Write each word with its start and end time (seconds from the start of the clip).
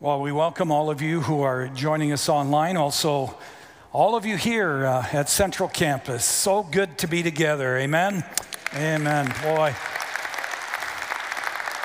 Well, 0.00 0.20
we 0.20 0.30
welcome 0.30 0.70
all 0.70 0.90
of 0.90 1.02
you 1.02 1.22
who 1.22 1.40
are 1.40 1.66
joining 1.66 2.12
us 2.12 2.28
online. 2.28 2.76
Also, 2.76 3.36
all 3.92 4.14
of 4.14 4.24
you 4.24 4.36
here 4.36 4.86
uh, 4.86 5.04
at 5.12 5.28
Central 5.28 5.68
Campus. 5.68 6.24
So 6.24 6.62
good 6.62 6.98
to 6.98 7.08
be 7.08 7.24
together. 7.24 7.76
Amen. 7.76 8.24
Amen. 8.76 9.26
Boy. 9.42 9.74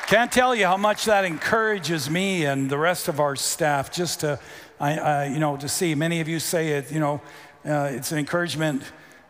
Can't 0.06 0.32
tell 0.32 0.54
you 0.54 0.68
how 0.68 0.78
much 0.78 1.06
that 1.06 1.26
encourages 1.26 2.08
me 2.08 2.46
and 2.46 2.70
the 2.70 2.78
rest 2.78 3.08
of 3.08 3.20
our 3.20 3.36
staff 3.36 3.92
just 3.92 4.20
to, 4.20 4.40
I, 4.80 5.00
I, 5.00 5.26
you 5.26 5.40
know, 5.40 5.58
to 5.58 5.68
see 5.68 5.96
many 5.96 6.22
of 6.22 6.28
you 6.28 6.40
say 6.40 6.74
it, 6.74 6.92
you 6.92 7.00
know, 7.00 7.20
uh, 7.66 7.90
it's 7.94 8.12
an 8.12 8.20
encouragement 8.20 8.84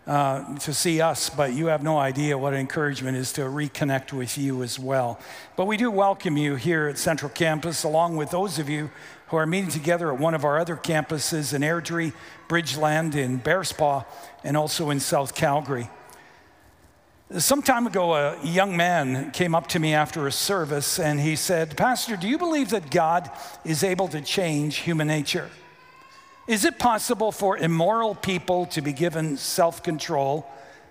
uh, 0.05 0.57
to 0.59 0.73
see 0.73 1.01
us, 1.01 1.29
but 1.29 1.53
you 1.53 1.67
have 1.67 1.83
no 1.83 1.97
idea 1.97 2.37
what 2.37 2.53
encouragement 2.53 3.15
is 3.15 3.31
to 3.33 3.41
reconnect 3.41 4.11
with 4.11 4.37
you 4.37 4.61
as 4.63 4.77
well. 4.77 5.19
But 5.55 5.65
we 5.65 5.77
do 5.77 5.89
welcome 5.89 6.35
you 6.35 6.55
here 6.55 6.87
at 6.87 6.97
Central 6.97 7.29
Campus, 7.29 7.83
along 7.83 8.17
with 8.17 8.31
those 8.31 8.59
of 8.59 8.67
you 8.69 8.91
who 9.27 9.37
are 9.37 9.45
meeting 9.45 9.69
together 9.69 10.11
at 10.11 10.19
one 10.19 10.33
of 10.33 10.43
our 10.43 10.59
other 10.59 10.75
campuses 10.75 11.53
in 11.53 11.61
Airdrie, 11.61 12.13
Bridgeland, 12.49 13.15
in 13.15 13.39
Bearspaw, 13.39 14.05
and 14.43 14.57
also 14.57 14.89
in 14.89 14.99
South 14.99 15.35
Calgary. 15.35 15.89
Some 17.37 17.63
time 17.63 17.87
ago, 17.87 18.13
a 18.13 18.45
young 18.45 18.77
man 18.77 19.31
came 19.31 19.55
up 19.55 19.67
to 19.67 19.79
me 19.79 19.93
after 19.93 20.27
a 20.27 20.31
service 20.31 20.99
and 20.99 21.19
he 21.19 21.35
said, 21.35 21.75
Pastor, 21.75 22.15
do 22.15 22.27
you 22.27 22.37
believe 22.37 22.69
that 22.69 22.91
God 22.91 23.31
is 23.63 23.83
able 23.83 24.07
to 24.09 24.21
change 24.21 24.77
human 24.77 25.07
nature? 25.07 25.49
Is 26.47 26.65
it 26.65 26.77
possible 26.77 27.31
for 27.31 27.57
immoral 27.57 28.15
people 28.15 28.65
to 28.67 28.81
be 28.81 28.91
given 28.91 29.37
self 29.37 29.81
control, 29.81 30.45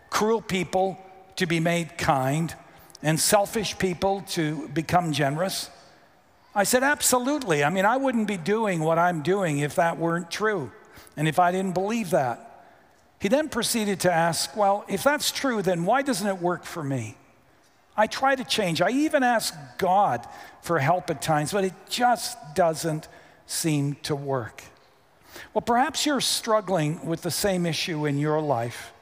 cruel 0.09 0.41
people 0.41 0.98
to 1.36 1.47
be 1.47 1.61
made 1.61 1.98
kind, 1.98 2.55
and 3.03 3.20
selfish 3.20 3.78
people 3.78 4.23
to 4.30 4.69
become 4.69 5.12
generous? 5.12 5.70
I 6.55 6.64
said, 6.64 6.83
Absolutely. 6.83 7.64
I 7.64 7.70
mean, 7.70 7.84
I 7.84 7.97
wouldn't 7.98 8.28
be 8.28 8.39
doing 8.39 8.80
what 8.80 8.98
I'm 8.98 9.23
doing 9.23 9.58
if 9.58 9.75
that 9.75 9.98
weren't 9.98 10.30
true 10.30 10.73
and 11.17 11.28
if 11.28 11.39
I 11.39 11.53
didn't 11.53 11.75
believe 11.75 12.11
that. 12.11 12.48
He 13.19 13.28
then 13.28 13.48
proceeded 13.48 14.00
to 14.00 14.12
ask, 14.12 14.56
Well, 14.56 14.84
if 14.89 15.03
that's 15.03 15.30
true, 15.30 15.61
then 15.61 15.84
why 15.84 16.03
doesn't 16.03 16.27
it 16.27 16.39
work 16.39 16.64
for 16.64 16.83
me? 16.83 17.17
I 17.95 18.06
try 18.06 18.34
to 18.34 18.45
change. 18.45 18.80
I 18.80 18.89
even 18.91 19.23
ask 19.23 19.55
God 19.77 20.27
for 20.62 20.78
help 20.78 21.11
at 21.11 21.20
times, 21.20 21.53
but 21.53 21.64
it 21.64 21.75
just 21.91 22.39
doesn't 22.55 23.06
seem 23.47 23.97
to 24.05 24.17
work. 24.17 24.62
Well, 25.55 25.62
perhaps 25.62 26.06
you're 26.06 26.20
struggling 26.20 27.05
with 27.06 27.22
the 27.22 27.30
same 27.30 27.66
issue 27.66 28.06
in 28.06 28.19
your 28.19 28.41
life. 28.41 28.92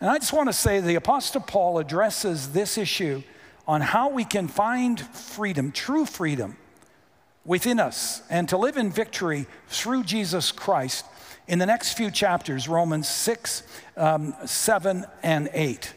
And 0.00 0.10
I 0.10 0.18
just 0.18 0.32
want 0.32 0.48
to 0.48 0.52
say 0.52 0.80
the 0.80 0.94
Apostle 0.94 1.42
Paul 1.42 1.78
addresses 1.78 2.52
this 2.52 2.78
issue 2.78 3.22
on 3.68 3.80
how 3.80 4.08
we 4.08 4.24
can 4.24 4.48
find 4.48 5.00
freedom, 5.00 5.72
true 5.72 6.06
freedom, 6.06 6.56
within 7.44 7.80
us 7.80 8.22
and 8.30 8.48
to 8.48 8.56
live 8.56 8.76
in 8.76 8.90
victory 8.90 9.46
through 9.68 10.04
Jesus 10.04 10.52
Christ 10.52 11.04
in 11.48 11.58
the 11.58 11.66
next 11.66 11.94
few 11.94 12.10
chapters 12.10 12.68
Romans 12.68 13.08
6, 13.08 13.62
um, 13.96 14.34
7, 14.46 15.04
and 15.22 15.48
8. 15.52 15.94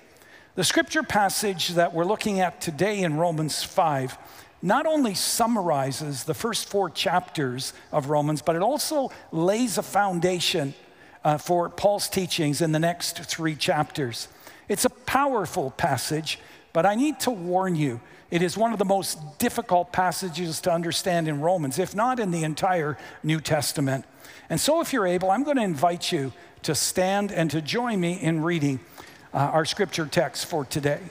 The 0.56 0.64
scripture 0.64 1.04
passage 1.04 1.70
that 1.70 1.94
we're 1.94 2.06
looking 2.06 2.40
at 2.40 2.62
today 2.62 3.02
in 3.02 3.18
Romans 3.18 3.64
5 3.64 4.18
not 4.64 4.86
only 4.86 5.14
summarizes 5.14 6.24
the 6.24 6.34
first 6.34 6.70
four 6.70 6.90
chapters 6.90 7.74
of 7.92 8.10
Romans, 8.10 8.42
but 8.42 8.56
it 8.56 8.62
also 8.62 9.12
lays 9.34 9.78
a 9.78 9.84
foundation 9.84 10.74
uh, 11.26 11.38
for 11.38 11.70
Paul's 11.70 12.08
teachings 12.08 12.62
in 12.62 12.72
the 12.72 12.80
next 12.80 13.20
three 13.26 13.56
chapters. 13.56 14.30
It's 14.70 14.86
a 14.86 14.90
powerful 14.90 15.72
passage, 15.72 16.40
but 16.72 16.86
I 16.86 16.96
need 16.96 17.20
to 17.22 17.32
warn 17.32 17.76
you, 17.76 18.00
it 18.32 18.42
is 18.42 18.58
one 18.58 18.72
of 18.72 18.80
the 18.80 18.86
most 18.86 19.38
difficult 19.38 19.92
passages 19.92 20.62
to 20.62 20.72
understand 20.72 21.28
in 21.28 21.42
Romans, 21.42 21.78
if 21.78 21.94
not 21.94 22.20
in 22.20 22.32
the 22.32 22.44
entire 22.44 22.98
New 23.22 23.42
Testament. 23.42 24.06
And 24.50 24.60
so, 24.60 24.80
if 24.80 24.94
you're 24.94 25.06
able, 25.06 25.30
I'm 25.30 25.44
going 25.44 25.58
to 25.58 25.64
invite 25.64 26.12
you 26.12 26.32
to 26.64 26.74
stand 26.74 27.32
and 27.32 27.52
to 27.52 27.62
join 27.62 28.00
me 28.00 28.14
in 28.14 28.42
reading 28.42 28.80
uh, 29.34 29.38
our 29.38 29.66
scripture 29.66 30.06
text 30.06 30.46
for 30.46 30.64
today. 30.64 31.02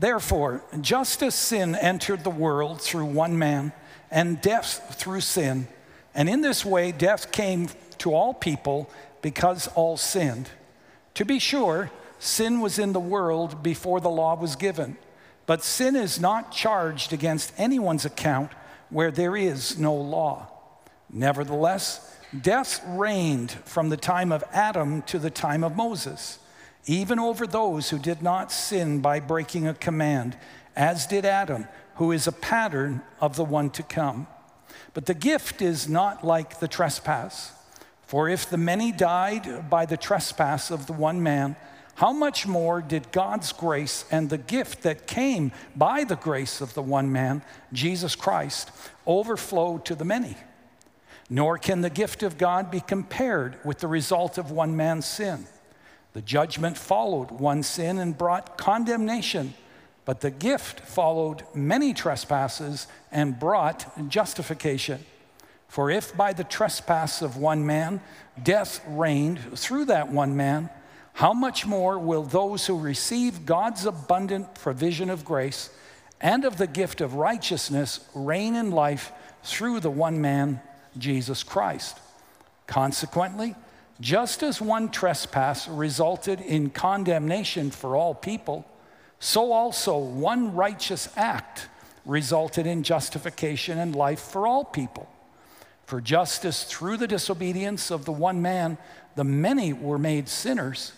Therefore, 0.00 0.62
just 0.80 1.22
as 1.22 1.34
sin 1.34 1.74
entered 1.74 2.24
the 2.24 2.30
world 2.30 2.80
through 2.80 3.04
one 3.04 3.38
man, 3.38 3.72
and 4.10 4.40
death 4.40 4.96
through 4.98 5.20
sin, 5.20 5.68
and 6.14 6.26
in 6.26 6.40
this 6.40 6.64
way 6.64 6.90
death 6.90 7.30
came 7.30 7.68
to 7.98 8.14
all 8.14 8.32
people 8.32 8.90
because 9.20 9.68
all 9.68 9.98
sinned. 9.98 10.48
To 11.14 11.26
be 11.26 11.38
sure, 11.38 11.90
sin 12.18 12.60
was 12.60 12.78
in 12.78 12.94
the 12.94 12.98
world 12.98 13.62
before 13.62 14.00
the 14.00 14.08
law 14.08 14.34
was 14.34 14.56
given, 14.56 14.96
but 15.44 15.62
sin 15.62 15.94
is 15.94 16.18
not 16.18 16.50
charged 16.50 17.12
against 17.12 17.52
anyone's 17.58 18.06
account 18.06 18.52
where 18.88 19.10
there 19.10 19.36
is 19.36 19.78
no 19.78 19.94
law. 19.94 20.48
Nevertheless, 21.10 22.16
death 22.40 22.82
reigned 22.86 23.50
from 23.50 23.90
the 23.90 23.98
time 23.98 24.32
of 24.32 24.44
Adam 24.50 25.02
to 25.02 25.18
the 25.18 25.30
time 25.30 25.62
of 25.62 25.76
Moses 25.76 26.38
even 26.86 27.18
over 27.18 27.46
those 27.46 27.90
who 27.90 27.98
did 27.98 28.22
not 28.22 28.50
sin 28.50 29.00
by 29.00 29.20
breaking 29.20 29.66
a 29.66 29.74
command, 29.74 30.36
as 30.76 31.06
did 31.06 31.24
Adam, 31.24 31.68
who 31.96 32.12
is 32.12 32.26
a 32.26 32.32
pattern 32.32 33.02
of 33.20 33.36
the 33.36 33.44
one 33.44 33.70
to 33.70 33.82
come. 33.82 34.26
But 34.94 35.06
the 35.06 35.14
gift 35.14 35.62
is 35.62 35.88
not 35.88 36.24
like 36.24 36.58
the 36.58 36.68
trespass. 36.68 37.52
For 38.06 38.28
if 38.28 38.48
the 38.48 38.56
many 38.56 38.90
died 38.90 39.70
by 39.70 39.86
the 39.86 39.96
trespass 39.96 40.70
of 40.70 40.86
the 40.86 40.92
one 40.92 41.22
man, 41.22 41.56
how 41.94 42.12
much 42.12 42.46
more 42.46 42.80
did 42.80 43.12
God's 43.12 43.52
grace 43.52 44.06
and 44.10 44.30
the 44.30 44.38
gift 44.38 44.82
that 44.82 45.06
came 45.06 45.52
by 45.76 46.04
the 46.04 46.16
grace 46.16 46.60
of 46.60 46.72
the 46.74 46.82
one 46.82 47.12
man, 47.12 47.42
Jesus 47.72 48.16
Christ, 48.16 48.70
overflow 49.06 49.78
to 49.78 49.94
the 49.94 50.04
many? 50.04 50.36
Nor 51.28 51.58
can 51.58 51.82
the 51.82 51.90
gift 51.90 52.22
of 52.22 52.38
God 52.38 52.70
be 52.70 52.80
compared 52.80 53.58
with 53.64 53.78
the 53.78 53.86
result 53.86 54.38
of 54.38 54.50
one 54.50 54.76
man's 54.76 55.06
sin. 55.06 55.46
The 56.12 56.22
judgment 56.22 56.76
followed 56.76 57.30
one 57.30 57.62
sin 57.62 57.98
and 57.98 58.16
brought 58.18 58.58
condemnation, 58.58 59.54
but 60.04 60.20
the 60.20 60.30
gift 60.30 60.80
followed 60.80 61.44
many 61.54 61.94
trespasses 61.94 62.88
and 63.12 63.38
brought 63.38 64.08
justification. 64.08 65.04
For 65.68 65.88
if 65.88 66.16
by 66.16 66.32
the 66.32 66.42
trespass 66.42 67.22
of 67.22 67.36
one 67.36 67.64
man 67.64 68.00
death 68.42 68.80
reigned 68.88 69.56
through 69.56 69.84
that 69.84 70.10
one 70.10 70.36
man, 70.36 70.68
how 71.12 71.32
much 71.32 71.64
more 71.64 71.98
will 71.98 72.22
those 72.22 72.66
who 72.66 72.78
receive 72.78 73.46
God's 73.46 73.86
abundant 73.86 74.54
provision 74.56 75.10
of 75.10 75.24
grace 75.24 75.70
and 76.20 76.44
of 76.44 76.56
the 76.56 76.66
gift 76.66 77.00
of 77.00 77.14
righteousness 77.14 78.00
reign 78.14 78.56
in 78.56 78.72
life 78.72 79.12
through 79.44 79.80
the 79.80 79.90
one 79.90 80.20
man, 80.20 80.60
Jesus 80.98 81.42
Christ? 81.42 81.98
Consequently, 82.66 83.54
just 84.00 84.42
as 84.42 84.60
one 84.60 84.88
trespass 84.88 85.68
resulted 85.68 86.40
in 86.40 86.70
condemnation 86.70 87.70
for 87.70 87.96
all 87.96 88.14
people, 88.14 88.66
so 89.18 89.52
also 89.52 89.98
one 89.98 90.54
righteous 90.54 91.08
act 91.16 91.68
resulted 92.06 92.66
in 92.66 92.82
justification 92.82 93.78
and 93.78 93.94
life 93.94 94.20
for 94.20 94.46
all 94.46 94.64
people. 94.64 95.08
For 95.84 96.00
just 96.00 96.44
as 96.44 96.64
through 96.64 96.96
the 96.96 97.08
disobedience 97.08 97.90
of 97.90 98.04
the 98.04 98.12
one 98.12 98.40
man 98.40 98.78
the 99.16 99.24
many 99.24 99.72
were 99.72 99.98
made 99.98 100.28
sinners, 100.28 100.92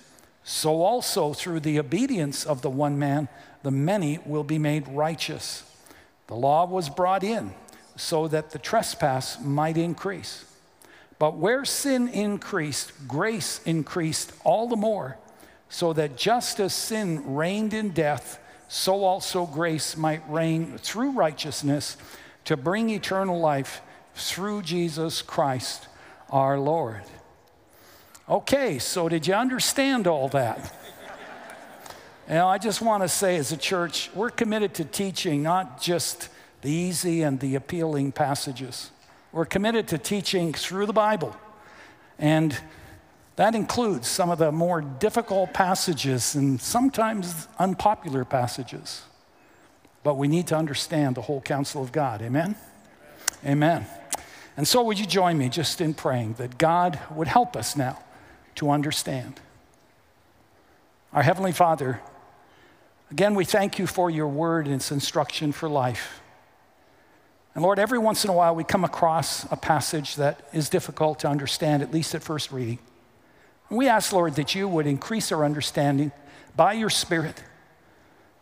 so 0.44 0.82
also 0.82 1.32
through 1.32 1.60
the 1.60 1.78
obedience 1.78 2.44
of 2.44 2.62
the 2.62 2.70
one 2.70 2.98
man 2.98 3.28
the 3.62 3.70
many 3.70 4.18
will 4.24 4.44
be 4.44 4.58
made 4.58 4.86
righteous. 4.88 5.64
The 6.26 6.34
law 6.34 6.66
was 6.66 6.88
brought 6.88 7.24
in 7.24 7.52
so 7.96 8.28
that 8.28 8.50
the 8.50 8.58
trespass 8.58 9.40
might 9.40 9.76
increase. 9.76 10.44
But 11.22 11.36
where 11.36 11.64
sin 11.64 12.08
increased, 12.08 13.06
grace 13.06 13.60
increased 13.64 14.32
all 14.42 14.66
the 14.66 14.74
more, 14.74 15.18
so 15.68 15.92
that 15.92 16.16
just 16.16 16.58
as 16.58 16.74
sin 16.74 17.36
reigned 17.36 17.74
in 17.74 17.90
death, 17.90 18.40
so 18.66 19.04
also 19.04 19.46
grace 19.46 19.96
might 19.96 20.28
reign 20.28 20.78
through 20.78 21.12
righteousness 21.12 21.96
to 22.46 22.56
bring 22.56 22.90
eternal 22.90 23.38
life 23.38 23.82
through 24.16 24.62
Jesus 24.62 25.22
Christ 25.22 25.86
our 26.28 26.58
Lord. 26.58 27.04
Okay, 28.28 28.80
so 28.80 29.08
did 29.08 29.28
you 29.28 29.34
understand 29.34 30.08
all 30.08 30.28
that? 30.30 30.74
Know, 32.28 32.48
I 32.48 32.58
just 32.58 32.82
want 32.82 33.04
to 33.04 33.08
say 33.08 33.36
as 33.36 33.52
a 33.52 33.56
church, 33.56 34.10
we're 34.12 34.30
committed 34.30 34.74
to 34.74 34.84
teaching 34.84 35.40
not 35.44 35.80
just 35.80 36.30
the 36.62 36.72
easy 36.72 37.22
and 37.22 37.38
the 37.38 37.54
appealing 37.54 38.10
passages. 38.10 38.90
We're 39.32 39.46
committed 39.46 39.88
to 39.88 39.98
teaching 39.98 40.52
through 40.52 40.86
the 40.86 40.92
Bible. 40.92 41.34
And 42.18 42.56
that 43.36 43.54
includes 43.54 44.06
some 44.06 44.30
of 44.30 44.38
the 44.38 44.52
more 44.52 44.80
difficult 44.80 45.54
passages 45.54 46.34
and 46.34 46.60
sometimes 46.60 47.48
unpopular 47.58 48.24
passages. 48.24 49.02
But 50.02 50.14
we 50.14 50.28
need 50.28 50.46
to 50.48 50.56
understand 50.56 51.16
the 51.16 51.22
whole 51.22 51.40
counsel 51.40 51.82
of 51.82 51.92
God. 51.92 52.20
Amen? 52.22 52.56
Amen. 53.44 53.86
And 54.56 54.68
so, 54.68 54.82
would 54.82 54.98
you 54.98 55.06
join 55.06 55.38
me 55.38 55.48
just 55.48 55.80
in 55.80 55.94
praying 55.94 56.34
that 56.34 56.58
God 56.58 56.98
would 57.10 57.28
help 57.28 57.56
us 57.56 57.74
now 57.74 58.02
to 58.56 58.70
understand? 58.70 59.40
Our 61.12 61.22
Heavenly 61.22 61.52
Father, 61.52 62.00
Again, 63.12 63.34
we 63.34 63.44
thank 63.44 63.78
you 63.78 63.86
for 63.86 64.08
your 64.08 64.26
word 64.26 64.64
and 64.64 64.74
its 64.74 64.90
instruction 64.90 65.52
for 65.52 65.68
life. 65.68 66.21
And 67.54 67.62
Lord, 67.62 67.78
every 67.78 67.98
once 67.98 68.24
in 68.24 68.30
a 68.30 68.32
while 68.32 68.54
we 68.54 68.64
come 68.64 68.84
across 68.84 69.50
a 69.52 69.56
passage 69.56 70.16
that 70.16 70.48
is 70.52 70.68
difficult 70.68 71.18
to 71.20 71.28
understand, 71.28 71.82
at 71.82 71.92
least 71.92 72.14
at 72.14 72.22
first 72.22 72.50
reading. 72.50 72.78
And 73.68 73.78
we 73.78 73.88
ask, 73.88 74.12
Lord, 74.12 74.36
that 74.36 74.54
you 74.54 74.68
would 74.68 74.86
increase 74.86 75.30
our 75.32 75.44
understanding 75.44 76.12
by 76.56 76.72
your 76.72 76.90
Spirit. 76.90 77.42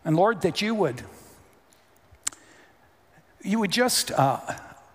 And 0.05 0.15
Lord, 0.15 0.41
that 0.41 0.61
you 0.61 0.73
would, 0.75 1.03
you 3.43 3.59
would 3.59 3.71
just 3.71 4.11
uh, 4.11 4.39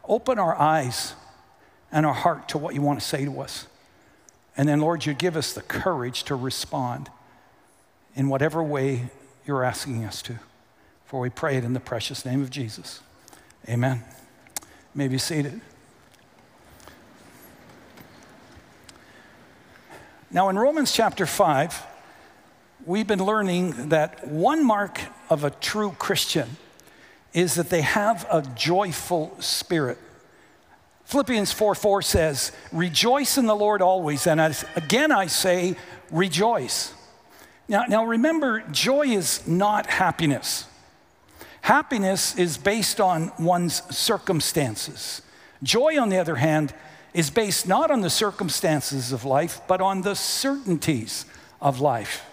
open 0.05 0.39
our 0.39 0.59
eyes 0.59 1.15
and 1.93 2.07
our 2.07 2.15
heart 2.15 2.49
to 2.51 2.59
what 2.59 2.75
you 2.75 2.83
want 2.83 3.01
to 3.01 3.07
say 3.07 3.25
to 3.25 3.41
us. 3.41 3.67
And 4.57 4.69
then, 4.69 4.81
Lord, 4.81 5.05
you 5.05 5.13
give 5.13 5.37
us 5.37 5.53
the 5.53 5.63
courage 5.63 6.25
to 6.25 6.35
respond 6.35 7.11
in 8.15 8.29
whatever 8.29 8.63
way 8.63 9.11
you're 9.47 9.63
asking 9.63 10.05
us 10.05 10.23
to. 10.23 10.39
For 11.05 11.21
we 11.21 11.29
pray 11.29 11.57
it 11.57 11.65
in 11.65 11.75
the 11.75 11.81
precious 11.81 12.25
name 12.25 12.43
of 12.43 12.51
Jesus. 12.51 13.01
Amen. 13.69 14.05
You 14.61 14.65
may 14.95 15.09
be 15.09 15.19
seated. 15.19 15.61
Now, 20.31 20.49
in 20.51 20.59
Romans 20.59 20.93
chapter 20.93 21.27
5, 21.27 21.83
we've 22.85 23.07
been 23.07 23.25
learning 23.25 23.89
that 23.89 24.29
one 24.29 24.65
mark 24.65 25.01
of 25.31 25.43
a 25.43 25.51
true 25.51 25.97
Christian 25.99 26.57
is 27.33 27.57
that 27.57 27.71
they 27.71 27.81
have 27.81 28.25
a 28.31 28.43
joyful 28.55 29.37
spirit. 29.41 29.99
Philippians 31.05 31.53
4 31.53 31.75
4 31.75 32.03
says, 32.03 32.53
Rejoice 32.71 33.37
in 33.37 33.47
the 33.47 33.57
Lord 33.57 33.83
always. 33.83 34.27
And 34.27 34.41
as, 34.41 34.65
again, 34.77 35.11
I 35.11 35.27
say, 35.27 35.77
rejoice. 36.11 36.95
Now, 37.69 37.85
now 37.89 38.05
remember, 38.05 38.61
joy 38.71 39.09
is 39.09 39.47
not 39.47 39.87
happiness. 39.87 40.67
Happiness 41.67 42.39
is 42.39 42.59
based 42.59 43.01
on 43.01 43.33
one's 43.41 43.83
circumstances. 43.93 45.21
Joy, 45.65 46.01
on 46.01 46.11
the 46.11 46.19
other 46.19 46.37
hand, 46.37 46.73
is 47.13 47.29
based 47.29 47.67
not 47.67 47.91
on 47.91 48.03
the 48.03 48.09
circumstances 48.09 49.11
of 49.11 49.25
life, 49.25 49.61
but 49.67 49.81
on 49.81 50.03
the 50.03 50.15
certainties 50.15 51.25
of 51.61 51.81
life. 51.81 52.25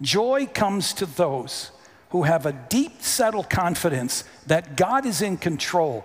Joy 0.00 0.46
comes 0.46 0.92
to 0.92 1.06
those 1.06 1.72
who 2.10 2.22
have 2.22 2.46
a 2.46 2.52
deep, 2.52 3.02
settled 3.02 3.50
confidence 3.50 4.22
that 4.46 4.76
God 4.76 5.04
is 5.04 5.20
in 5.20 5.36
control, 5.36 6.04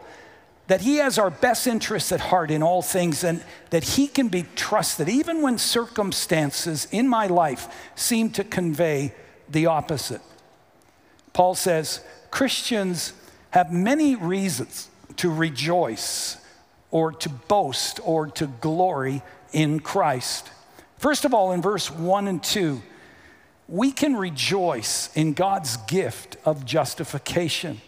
that 0.65 0.81
He 0.81 0.95
has 0.95 1.19
our 1.19 1.29
best 1.29 1.67
interests 1.67 2.11
at 2.11 2.19
heart 2.19 2.49
in 2.49 2.63
all 2.63 2.81
things, 2.81 3.23
and 3.23 3.43
that 3.69 3.83
He 3.83 4.07
can 4.07 4.27
be 4.27 4.41
trusted, 4.55 5.07
even 5.07 5.43
when 5.43 5.59
circumstances 5.59 6.87
in 6.91 7.07
my 7.07 7.27
life 7.27 7.67
seem 7.93 8.31
to 8.31 8.43
convey 8.43 9.13
the 9.47 9.67
opposite. 9.67 10.21
Paul 11.31 11.53
says 11.53 11.99
Christians 12.35 13.13
have 13.51 13.71
many 13.71 14.17
reasons 14.17 14.89
to 15.15 15.31
rejoice 15.31 16.35
or 16.91 17.13
to 17.13 17.29
boast 17.29 18.01
or 18.03 18.27
to 18.27 18.47
glory 18.59 19.21
in 19.53 19.79
Christ. 19.79 20.49
First 20.97 21.23
of 21.23 21.33
all, 21.33 21.53
in 21.53 21.61
verse 21.61 21.89
1 21.89 22.27
and 22.27 22.43
2, 22.43 22.81
we 23.69 23.89
can 23.89 24.17
rejoice 24.17 25.15
in 25.15 25.31
God's 25.31 25.77
gift 25.77 26.35
of 26.43 26.65
justification. 26.65 27.79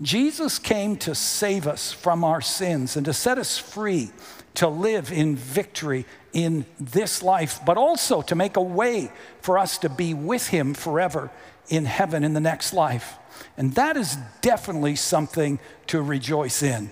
Jesus 0.00 0.60
came 0.60 0.94
to 0.98 1.12
save 1.12 1.66
us 1.66 1.90
from 1.90 2.22
our 2.22 2.40
sins 2.40 2.96
and 2.96 3.04
to 3.04 3.12
set 3.12 3.36
us 3.36 3.58
free 3.58 4.10
to 4.54 4.68
live 4.68 5.10
in 5.10 5.34
victory 5.34 6.06
in 6.32 6.66
this 6.78 7.20
life, 7.20 7.58
but 7.66 7.76
also 7.76 8.22
to 8.22 8.36
make 8.36 8.56
a 8.56 8.62
way 8.62 9.10
for 9.40 9.58
us 9.58 9.76
to 9.78 9.88
be 9.88 10.14
with 10.14 10.46
Him 10.46 10.72
forever 10.72 11.32
in 11.68 11.84
heaven 11.84 12.24
in 12.24 12.34
the 12.34 12.40
next 12.40 12.72
life. 12.72 13.14
And 13.56 13.74
that 13.74 13.96
is 13.96 14.16
definitely 14.40 14.96
something 14.96 15.58
to 15.88 16.02
rejoice 16.02 16.62
in. 16.62 16.90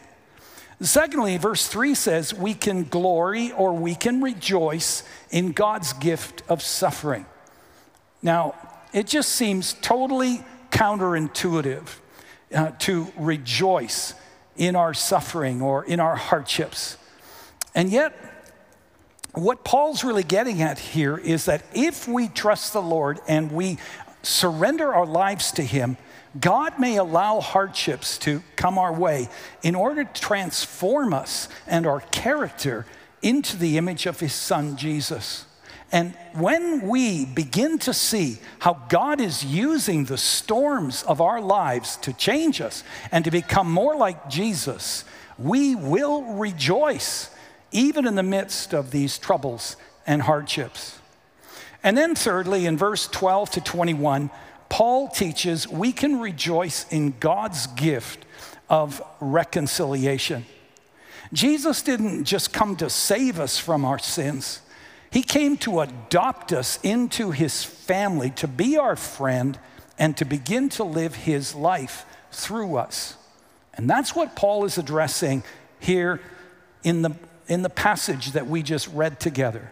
Secondly, 0.81 1.39
verse 1.39 1.67
3 1.69 1.95
says 1.95 2.35
we 2.35 2.53
can 2.53 2.85
glory 2.85 3.53
or 3.53 3.73
we 3.73 3.95
can 3.95 4.21
rejoice 4.21 5.03
in 5.31 5.53
God's 5.53 5.93
gift 5.95 6.43
of 6.49 6.63
suffering. 6.63 7.25
Now, 8.23 8.55
it 8.93 9.07
just 9.07 9.31
seems 9.31 9.75
totally 9.75 10.45
counterintuitive 10.71 11.89
uh, 12.55 12.71
to 12.81 13.11
rejoice 13.17 14.15
in 14.57 14.77
our 14.77 14.93
suffering 14.93 15.63
or 15.63 15.85
in 15.85 16.01
our 16.01 16.17
hardships. 16.17 16.99
And 17.75 17.91
yet, 17.91 18.15
what 19.33 19.65
Paul's 19.65 20.03
really 20.03 20.23
getting 20.23 20.63
at 20.63 20.79
here 20.79 21.17
is 21.17 21.45
that 21.47 21.63
if 21.75 22.09
we 22.09 22.29
trust 22.29 22.73
the 22.73 22.83
Lord 22.83 23.21
and 23.29 23.53
we 23.53 23.79
surrender 24.27 24.93
our 24.93 25.07
lives 25.07 25.53
to 25.53 25.63
Him, 25.63 25.97
God 26.39 26.79
may 26.79 26.97
allow 26.97 27.41
hardships 27.41 28.19
to 28.19 28.43
come 28.57 28.79
our 28.79 28.93
way 28.93 29.29
in 29.63 29.75
order 29.75 30.05
to 30.05 30.21
transform 30.21 31.15
us 31.15 31.49
and 31.67 31.87
our 31.87 32.01
character 32.01 32.85
into 33.23 33.57
the 33.57 33.79
image 33.79 34.07
of 34.07 34.21
His 34.21 34.35
Son, 34.35 34.77
Jesus. 34.77 35.47
And 35.93 36.15
when 36.35 36.89
we 36.89 37.25
begin 37.25 37.79
to 37.81 37.95
see 37.95 38.39
how 38.59 38.75
God 38.89 39.21
is 39.21 39.45
using 39.45 40.05
the 40.05 40.19
storms 40.19 41.05
of 41.05 41.21
our 41.21 41.41
lives 41.41 41.97
to 41.99 42.13
change 42.13 42.61
us 42.61 42.83
and 43.13 43.25
to 43.25 43.31
become 43.31 43.71
more 43.71 43.97
like 43.97 44.29
Jesus, 44.29 45.05
we 45.39 45.75
will 45.75 46.23
rejoice 46.35 47.31
even 47.71 48.07
in 48.07 48.17
the 48.17 48.23
midst 48.23 48.75
of 48.75 48.91
these 48.91 49.17
troubles 49.19 49.77
and 50.07 50.23
hardships. 50.23 50.99
And 51.87 51.97
then, 51.97 52.17
thirdly, 52.17 52.67
in 52.67 52.77
verse 52.77 53.07
12 53.07 53.53
to 53.53 53.61
21, 53.61 54.29
Paul 54.69 55.07
teaches 55.07 55.69
we 55.69 55.93
can 55.93 56.19
rejoice 56.19 56.85
in 56.91 57.15
God's 57.21 57.69
gift 57.69 58.25
of 58.69 59.01
reconciliation. 59.21 60.47
Jesus 61.33 61.83
didn't 61.83 62.25
just 62.25 62.53
come 62.53 62.75
to 62.79 62.91
save 62.91 63.39
us 63.39 63.57
from 63.61 63.85
our 63.85 64.01
sins. 64.01 64.63
He 65.13 65.23
came 65.23 65.57
to 65.59 65.79
adopt 65.79 66.53
us 66.53 66.81
into 66.83 67.31
his 67.31 67.63
family, 67.63 68.31
to 68.31 68.49
be 68.49 68.77
our 68.77 68.97
friend, 68.97 69.57
and 69.97 70.17
to 70.17 70.25
begin 70.25 70.69
to 70.71 70.83
live 70.83 71.15
his 71.15 71.55
life 71.55 72.05
through 72.33 72.75
us. 72.75 73.17
And 73.75 73.89
that's 73.89 74.13
what 74.13 74.35
Paul 74.35 74.65
is 74.65 74.77
addressing 74.77 75.45
here 75.79 76.21
in 76.83 77.03
the, 77.03 77.13
in 77.47 77.63
the 77.63 77.71
passage 77.71 78.33
that 78.33 78.49
we 78.49 78.65
just 78.65 78.89
read 78.89 79.21
together. 79.21 79.71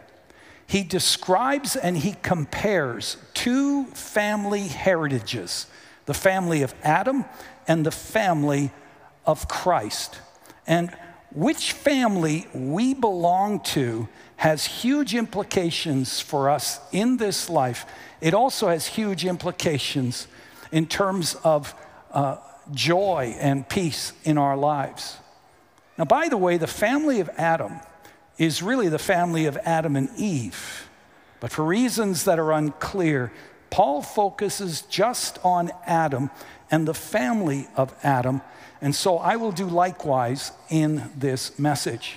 He 0.66 0.82
describes 0.82 1.76
and 1.76 1.96
he 1.96 2.14
compares 2.22 3.16
two 3.34 3.84
family 3.86 4.68
heritages 4.68 5.66
the 6.06 6.14
family 6.14 6.62
of 6.62 6.74
Adam 6.82 7.24
and 7.66 7.86
the 7.86 7.90
family 7.90 8.70
of 9.24 9.48
Christ. 9.48 10.18
And 10.66 10.94
which 11.32 11.72
family 11.72 12.46
we 12.54 12.94
belong 12.94 13.60
to 13.60 14.08
has 14.36 14.66
huge 14.66 15.14
implications 15.14 16.20
for 16.20 16.50
us 16.50 16.80
in 16.92 17.16
this 17.16 17.48
life. 17.48 17.86
It 18.20 18.34
also 18.34 18.68
has 18.68 18.86
huge 18.86 19.24
implications 19.24 20.26
in 20.70 20.86
terms 20.86 21.34
of 21.36 21.74
uh, 22.10 22.36
joy 22.72 23.34
and 23.38 23.68
peace 23.68 24.12
in 24.24 24.38
our 24.38 24.56
lives. 24.56 25.16
Now, 25.98 26.04
by 26.04 26.28
the 26.28 26.36
way, 26.36 26.56
the 26.56 26.66
family 26.66 27.20
of 27.20 27.30
Adam 27.36 27.80
is 28.38 28.62
really 28.62 28.88
the 28.88 28.98
family 28.98 29.46
of 29.46 29.56
Adam 29.64 29.96
and 29.96 30.08
Eve. 30.16 30.88
But 31.40 31.52
for 31.52 31.64
reasons 31.64 32.24
that 32.24 32.38
are 32.38 32.52
unclear, 32.52 33.32
Paul 33.70 34.02
focuses 34.02 34.82
just 34.82 35.38
on 35.44 35.70
Adam 35.86 36.30
and 36.70 36.88
the 36.88 36.94
family 36.94 37.68
of 37.76 37.94
Adam. 38.02 38.40
And 38.80 38.94
so 38.94 39.18
I 39.18 39.36
will 39.36 39.52
do 39.52 39.66
likewise 39.66 40.52
in 40.70 41.10
this 41.16 41.58
message. 41.58 42.16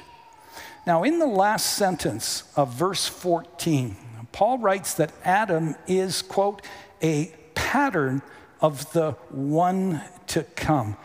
Now, 0.85 1.03
in 1.03 1.19
the 1.19 1.27
last 1.27 1.75
sentence 1.75 2.43
of 2.55 2.73
verse 2.73 3.07
14, 3.07 3.97
Paul 4.31 4.59
writes 4.59 4.93
that 4.93 5.11
Adam 5.23 5.75
is, 5.87 6.21
quote, 6.21 6.61
a 7.01 7.33
pattern 7.55 8.21
of 8.61 8.91
the 8.93 9.11
one 9.29 10.01
to 10.27 10.43
come. 10.43 10.95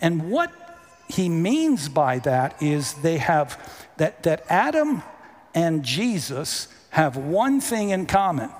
And 0.00 0.30
what 0.30 0.52
he 1.12 1.28
means 1.28 1.90
by 1.90 2.20
that 2.20 2.62
is 2.62 2.94
they 2.94 3.18
have, 3.18 3.86
that, 3.98 4.22
that 4.22 4.44
Adam 4.48 5.02
and 5.54 5.82
Jesus 5.82 6.68
have 6.88 7.18
one 7.18 7.60
thing 7.60 7.90
in 7.90 8.06
common. 8.06 8.50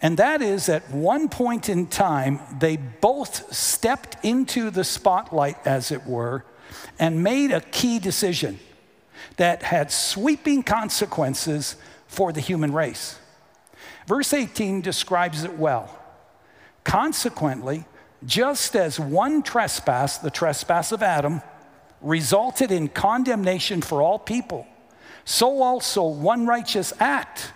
And 0.00 0.16
that 0.16 0.40
is, 0.40 0.70
at 0.70 0.90
one 0.90 1.28
point 1.28 1.68
in 1.68 1.88
time, 1.88 2.40
they 2.58 2.78
both 2.78 3.54
stepped 3.54 4.16
into 4.24 4.70
the 4.70 4.82
spotlight, 4.82 5.58
as 5.66 5.90
it 5.90 6.06
were, 6.06 6.46
and 6.98 7.22
made 7.22 7.50
a 7.50 7.60
key 7.60 7.98
decision 7.98 8.58
that 9.36 9.62
had 9.62 9.92
sweeping 9.92 10.62
consequences 10.62 11.76
for 12.06 12.32
the 12.32 12.40
human 12.40 12.72
race. 12.72 13.18
Verse 14.06 14.32
18 14.32 14.80
describes 14.80 15.44
it 15.44 15.58
well. 15.58 15.98
Consequently, 16.82 17.84
just 18.24 18.76
as 18.76 19.00
one 19.00 19.42
trespass, 19.42 20.18
the 20.18 20.30
trespass 20.30 20.92
of 20.92 21.02
Adam, 21.02 21.42
resulted 22.00 22.70
in 22.70 22.88
condemnation 22.88 23.82
for 23.82 24.02
all 24.02 24.18
people, 24.18 24.66
so 25.24 25.62
also 25.62 26.06
one 26.06 26.46
righteous 26.46 26.92
act, 26.98 27.52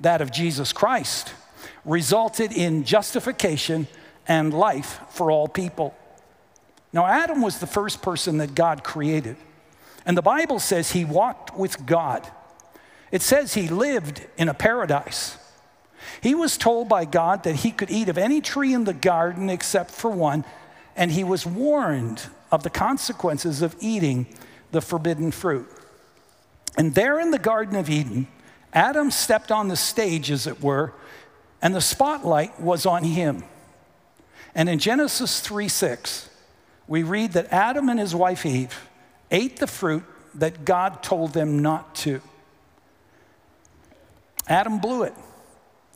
that 0.00 0.20
of 0.20 0.32
Jesus 0.32 0.72
Christ, 0.72 1.32
resulted 1.84 2.52
in 2.52 2.84
justification 2.84 3.86
and 4.26 4.52
life 4.52 5.00
for 5.10 5.30
all 5.30 5.48
people. 5.48 5.94
Now, 6.92 7.06
Adam 7.06 7.40
was 7.40 7.58
the 7.58 7.66
first 7.66 8.02
person 8.02 8.38
that 8.38 8.54
God 8.54 8.84
created. 8.84 9.36
And 10.04 10.16
the 10.16 10.22
Bible 10.22 10.58
says 10.58 10.92
he 10.92 11.04
walked 11.04 11.56
with 11.56 11.86
God. 11.86 12.28
It 13.10 13.22
says 13.22 13.54
he 13.54 13.68
lived 13.68 14.26
in 14.36 14.48
a 14.48 14.54
paradise. 14.54 15.36
He 16.22 16.36
was 16.36 16.56
told 16.56 16.88
by 16.88 17.04
God 17.04 17.42
that 17.42 17.56
he 17.56 17.72
could 17.72 17.90
eat 17.90 18.08
of 18.08 18.16
any 18.16 18.40
tree 18.40 18.72
in 18.72 18.84
the 18.84 18.94
garden 18.94 19.50
except 19.50 19.90
for 19.90 20.08
one, 20.08 20.44
and 20.94 21.10
he 21.10 21.24
was 21.24 21.44
warned 21.44 22.22
of 22.52 22.62
the 22.62 22.70
consequences 22.70 23.60
of 23.60 23.74
eating 23.80 24.26
the 24.70 24.80
forbidden 24.80 25.32
fruit. 25.32 25.66
And 26.78 26.94
there 26.94 27.18
in 27.18 27.32
the 27.32 27.40
Garden 27.40 27.76
of 27.76 27.90
Eden, 27.90 28.28
Adam 28.72 29.10
stepped 29.10 29.50
on 29.50 29.66
the 29.66 29.76
stage, 29.76 30.30
as 30.30 30.46
it 30.46 30.62
were, 30.62 30.92
and 31.60 31.74
the 31.74 31.80
spotlight 31.80 32.60
was 32.60 32.86
on 32.86 33.02
him. 33.02 33.42
And 34.54 34.68
in 34.68 34.78
Genesis 34.78 35.40
3 35.40 35.66
6, 35.66 36.30
we 36.86 37.02
read 37.02 37.32
that 37.32 37.52
Adam 37.52 37.88
and 37.88 37.98
his 37.98 38.14
wife 38.14 38.46
Eve 38.46 38.88
ate 39.32 39.56
the 39.56 39.66
fruit 39.66 40.04
that 40.34 40.64
God 40.64 41.02
told 41.02 41.32
them 41.32 41.60
not 41.60 41.96
to. 41.96 42.20
Adam 44.46 44.78
blew 44.78 45.02
it. 45.02 45.14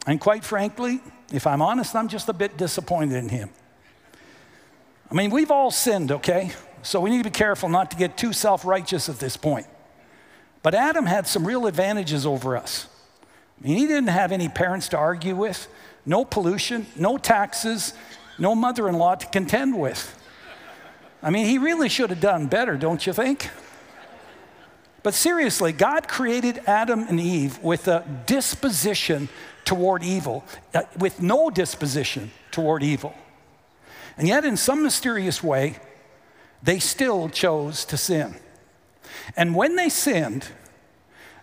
And 0.07 0.21
quite 0.21 0.45
frankly, 0.45 1.01
if 1.33 1.47
I'm 1.47 1.61
honest, 1.61 1.95
I'm 1.97 2.09
just 2.09 2.29
a 2.29 2.33
bit 2.33 2.57
disappointed 2.57 3.17
in 3.17 3.29
him. 3.29 3.51
I 5.11 5.15
mean, 5.15 5.31
we've 5.31 5.51
all 5.51 5.71
sinned, 5.71 6.13
okay? 6.13 6.53
So 6.83 7.01
we 7.01 7.11
need 7.11 7.19
to 7.19 7.31
be 7.31 7.31
careful 7.31 7.69
not 7.69 7.91
to 7.91 7.97
get 7.97 8.17
too 8.17 8.33
self 8.33 8.65
righteous 8.65 9.09
at 9.09 9.19
this 9.19 9.37
point. 9.37 9.67
But 10.63 10.75
Adam 10.75 11.07
had 11.07 11.27
some 11.27 11.47
real 11.47 11.67
advantages 11.67 12.27
over 12.27 12.57
us. 12.57 12.89
I 13.61 13.67
mean, 13.67 13.79
he 13.79 13.87
didn't 13.87 14.09
have 14.09 14.33
any 14.33 14.49
parents 14.49 14.89
to 14.91 14.97
argue 14.97 15.35
with, 15.35 15.69
no 16.05 16.25
pollution, 16.25 16.87
no 16.97 17.19
taxes, 17.19 17.93
no 18.39 18.55
mother 18.55 18.89
in 18.89 18.97
law 18.97 19.15
to 19.15 19.27
contend 19.27 19.79
with. 19.79 20.13
I 21.23 21.31
mean, 21.31 21.47
he 21.47 21.59
really 21.59 21.89
should 21.89 22.11
have 22.11 22.21
done 22.21 22.47
better, 22.47 22.77
don't 22.77 23.05
you 23.07 23.13
think? 23.13 23.51
But 25.03 25.15
seriously, 25.15 25.73
God 25.73 26.09
created 26.09 26.61
Adam 26.67 27.07
and 27.09 27.21
Eve 27.21 27.59
with 27.63 27.89
a 27.89 28.05
disposition 28.27 29.29
toward 29.66 30.02
evil, 30.02 30.44
uh, 30.73 30.82
with 30.96 31.20
no 31.20 31.50
disposition 31.50 32.30
toward 32.50 32.82
evil. 32.82 33.14
And 34.16 34.26
yet, 34.26 34.46
in 34.46 34.56
some 34.56 34.82
mysterious 34.82 35.42
way, 35.42 35.76
they 36.62 36.78
still 36.78 37.28
chose 37.28 37.85
to 37.87 37.99
sin. 37.99 38.37
And 39.37 39.54
when 39.54 39.76
they 39.76 39.90
sinned, 39.90 40.49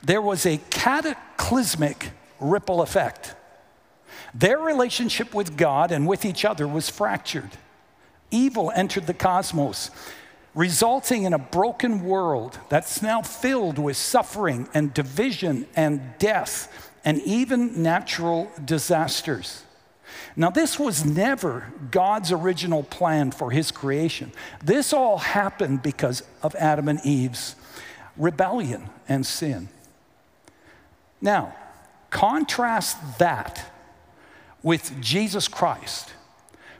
there 0.01 0.21
was 0.21 0.45
a 0.45 0.57
cataclysmic 0.71 2.11
ripple 2.39 2.81
effect. 2.81 3.35
Their 4.33 4.57
relationship 4.57 5.35
with 5.35 5.55
God 5.55 5.91
and 5.91 6.07
with 6.07 6.25
each 6.25 6.43
other 6.43 6.67
was 6.67 6.89
fractured. 6.89 7.51
Evil 8.31 8.71
entered 8.75 9.05
the 9.05 9.13
cosmos, 9.13 9.91
resulting 10.55 11.23
in 11.23 11.33
a 11.33 11.37
broken 11.37 12.03
world 12.03 12.57
that's 12.69 13.01
now 13.01 13.21
filled 13.21 13.77
with 13.77 13.97
suffering 13.97 14.67
and 14.73 14.93
division 14.93 15.67
and 15.75 16.01
death 16.17 16.92
and 17.05 17.21
even 17.21 17.81
natural 17.81 18.51
disasters. 18.63 19.63
Now, 20.35 20.49
this 20.49 20.79
was 20.79 21.05
never 21.05 21.71
God's 21.91 22.31
original 22.31 22.83
plan 22.83 23.31
for 23.31 23.51
his 23.51 23.71
creation. 23.71 24.31
This 24.63 24.93
all 24.93 25.17
happened 25.17 25.81
because 25.81 26.23
of 26.41 26.55
Adam 26.55 26.87
and 26.87 26.99
Eve's 27.05 27.55
rebellion 28.17 28.89
and 29.07 29.25
sin. 29.25 29.69
Now, 31.21 31.55
contrast 32.09 33.19
that 33.19 33.69
with 34.61 34.99
Jesus 35.01 35.47
Christ, 35.47 36.13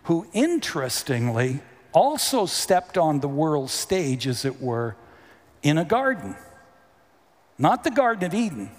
who 0.04 0.28
interestingly 0.34 1.62
also 1.92 2.46
stepped 2.46 2.98
on 2.98 3.20
the 3.20 3.28
world 3.28 3.70
stage, 3.70 4.28
as 4.28 4.46
it 4.46 4.62
were, 4.62 4.96
in 5.62 5.78
a 5.78 5.86
garden. 5.86 6.36
Not 7.58 7.84
the 7.84 7.92
Garden 7.92 8.26
of 8.26 8.34
Eden, 8.34 8.72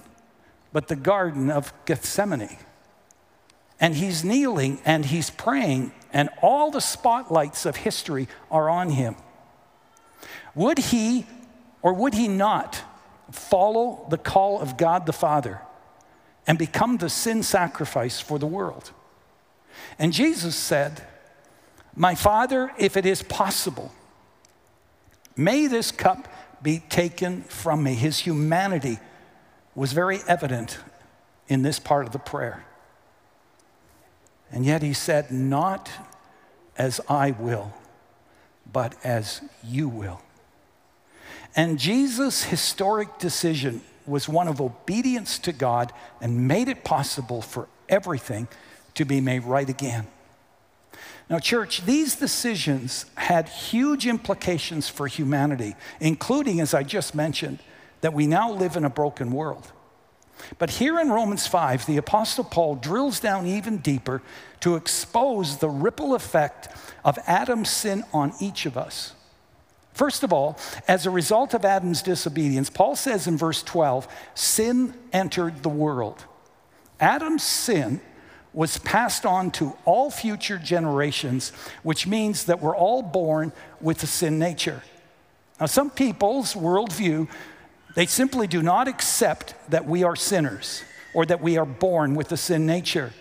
but 0.74 0.88
the 0.88 0.96
Garden 0.96 1.52
of 1.52 1.72
Gethsemane 1.86 2.58
and 3.78 3.94
he's 3.94 4.24
kneeling 4.24 4.80
and 4.84 5.06
he's 5.06 5.30
praying, 5.30 5.92
and 6.12 6.28
all 6.42 6.70
the 6.70 6.80
spotlights 6.80 7.64
of 7.64 7.76
history 7.76 8.28
are 8.50 8.68
on 8.68 8.90
him. 8.90 9.14
Would 10.54 10.78
he 10.78 11.26
or 11.80 11.92
would 11.92 12.14
he 12.14 12.28
not 12.28 12.82
follow 13.30 14.06
the 14.10 14.18
call 14.18 14.60
of 14.60 14.76
God 14.76 15.06
the 15.06 15.12
Father 15.12 15.60
and 16.46 16.58
become 16.58 16.96
the 16.96 17.08
sin 17.08 17.42
sacrifice 17.42 18.20
for 18.20 18.38
the 18.38 18.46
world? 18.46 18.90
And 19.98 20.12
Jesus 20.12 20.56
said, 20.56 21.02
My 21.94 22.16
Father, 22.16 22.72
if 22.78 22.96
it 22.96 23.06
is 23.06 23.22
possible, 23.22 23.92
may 25.36 25.68
this 25.68 25.92
cup 25.92 26.26
be 26.62 26.80
taken 26.88 27.42
from 27.42 27.82
me. 27.82 27.94
His 27.94 28.18
humanity 28.18 28.98
was 29.74 29.92
very 29.92 30.20
evident 30.28 30.78
in 31.48 31.62
this 31.62 31.78
part 31.78 32.06
of 32.06 32.12
the 32.12 32.18
prayer. 32.18 32.64
And 34.50 34.64
yet 34.64 34.82
he 34.82 34.92
said, 34.92 35.30
Not 35.30 35.90
as 36.76 37.00
I 37.08 37.32
will, 37.32 37.72
but 38.70 38.94
as 39.04 39.40
you 39.62 39.88
will. 39.88 40.20
And 41.56 41.78
Jesus' 41.78 42.44
historic 42.44 43.18
decision 43.18 43.80
was 44.06 44.28
one 44.28 44.48
of 44.48 44.60
obedience 44.60 45.38
to 45.40 45.52
God 45.52 45.92
and 46.20 46.48
made 46.48 46.68
it 46.68 46.84
possible 46.84 47.40
for 47.40 47.68
everything 47.88 48.48
to 48.94 49.04
be 49.04 49.20
made 49.20 49.44
right 49.44 49.68
again. 49.68 50.06
Now, 51.30 51.38
church, 51.38 51.82
these 51.86 52.16
decisions 52.16 53.06
had 53.16 53.48
huge 53.48 54.06
implications 54.06 54.88
for 54.88 55.06
humanity, 55.06 55.74
including, 56.00 56.60
as 56.60 56.74
I 56.74 56.82
just 56.82 57.14
mentioned, 57.14 57.60
that 58.04 58.12
we 58.12 58.26
now 58.26 58.52
live 58.52 58.76
in 58.76 58.84
a 58.84 58.90
broken 58.90 59.32
world. 59.32 59.72
But 60.58 60.68
here 60.68 61.00
in 61.00 61.08
Romans 61.08 61.46
5, 61.46 61.86
the 61.86 61.96
Apostle 61.96 62.44
Paul 62.44 62.74
drills 62.74 63.18
down 63.18 63.46
even 63.46 63.78
deeper 63.78 64.20
to 64.60 64.76
expose 64.76 65.56
the 65.56 65.70
ripple 65.70 66.14
effect 66.14 66.68
of 67.02 67.18
Adam's 67.26 67.70
sin 67.70 68.04
on 68.12 68.34
each 68.42 68.66
of 68.66 68.76
us. 68.76 69.14
First 69.94 70.22
of 70.22 70.34
all, 70.34 70.58
as 70.86 71.06
a 71.06 71.10
result 71.10 71.54
of 71.54 71.64
Adam's 71.64 72.02
disobedience, 72.02 72.68
Paul 72.68 72.94
says 72.94 73.26
in 73.26 73.38
verse 73.38 73.62
12, 73.62 74.06
sin 74.34 74.92
entered 75.10 75.62
the 75.62 75.70
world. 75.70 76.26
Adam's 77.00 77.42
sin 77.42 78.02
was 78.52 78.76
passed 78.76 79.24
on 79.24 79.50
to 79.52 79.78
all 79.86 80.10
future 80.10 80.58
generations, 80.58 81.52
which 81.82 82.06
means 82.06 82.44
that 82.44 82.60
we're 82.60 82.76
all 82.76 83.00
born 83.00 83.50
with 83.80 84.02
a 84.02 84.06
sin 84.06 84.38
nature. 84.38 84.82
Now, 85.58 85.64
some 85.64 85.88
people's 85.88 86.52
worldview 86.52 87.28
they 87.94 88.06
simply 88.06 88.46
do 88.46 88.62
not 88.62 88.88
accept 88.88 89.54
that 89.70 89.86
we 89.86 90.02
are 90.02 90.16
sinners 90.16 90.82
or 91.14 91.24
that 91.26 91.40
we 91.40 91.56
are 91.56 91.64
born 91.64 92.14
with 92.14 92.32
a 92.32 92.36
sin 92.36 92.66
nature. 92.66 93.12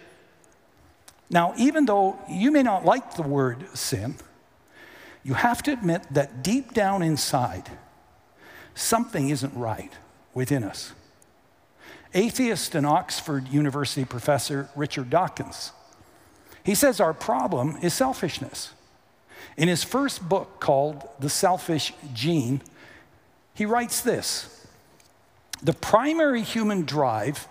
Now, 1.30 1.54
even 1.58 1.86
though 1.86 2.18
you 2.30 2.52
may 2.52 2.64
not 2.64 2.86
like 2.86 3.16
the 3.16 3.22
word 3.22 3.66
sin, 3.76 4.16
you 5.24 5.36
have 5.36 5.64
to 5.64 5.72
admit 5.72 6.06
that 6.12 6.44
deep 6.44 6.74
down 6.74 7.02
inside, 7.02 7.70
something 8.76 9.30
isn't 9.30 9.56
right 9.56 9.92
within 10.34 10.64
us. 10.64 10.94
Atheist 12.14 12.76
and 12.76 12.86
Oxford 12.86 13.48
University 13.48 14.06
professor 14.06 14.70
Richard 14.76 15.10
Dawkins, 15.10 15.72
he 16.64 16.76
says 16.76 17.00
our 17.00 17.14
problem 17.14 17.78
is 17.82 17.94
selfishness. 17.94 18.72
In 19.58 19.68
his 19.68 19.84
first 19.84 20.28
book 20.28 20.60
called 20.60 21.04
The 21.20 21.30
Selfish 21.30 21.94
Gene, 22.14 22.62
he 23.54 23.66
writes 23.66 24.02
this 24.02 24.63
the 25.64 25.74
primary 25.74 26.42
human 26.42 26.84
drive 26.84 27.48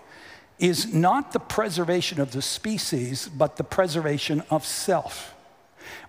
is 0.59 0.93
not 0.93 1.33
the 1.33 1.39
preservation 1.39 2.21
of 2.21 2.31
the 2.31 2.41
species, 2.41 3.27
but 3.27 3.57
the 3.57 3.63
preservation 3.63 4.43
of 4.49 4.65
self. 4.65 5.33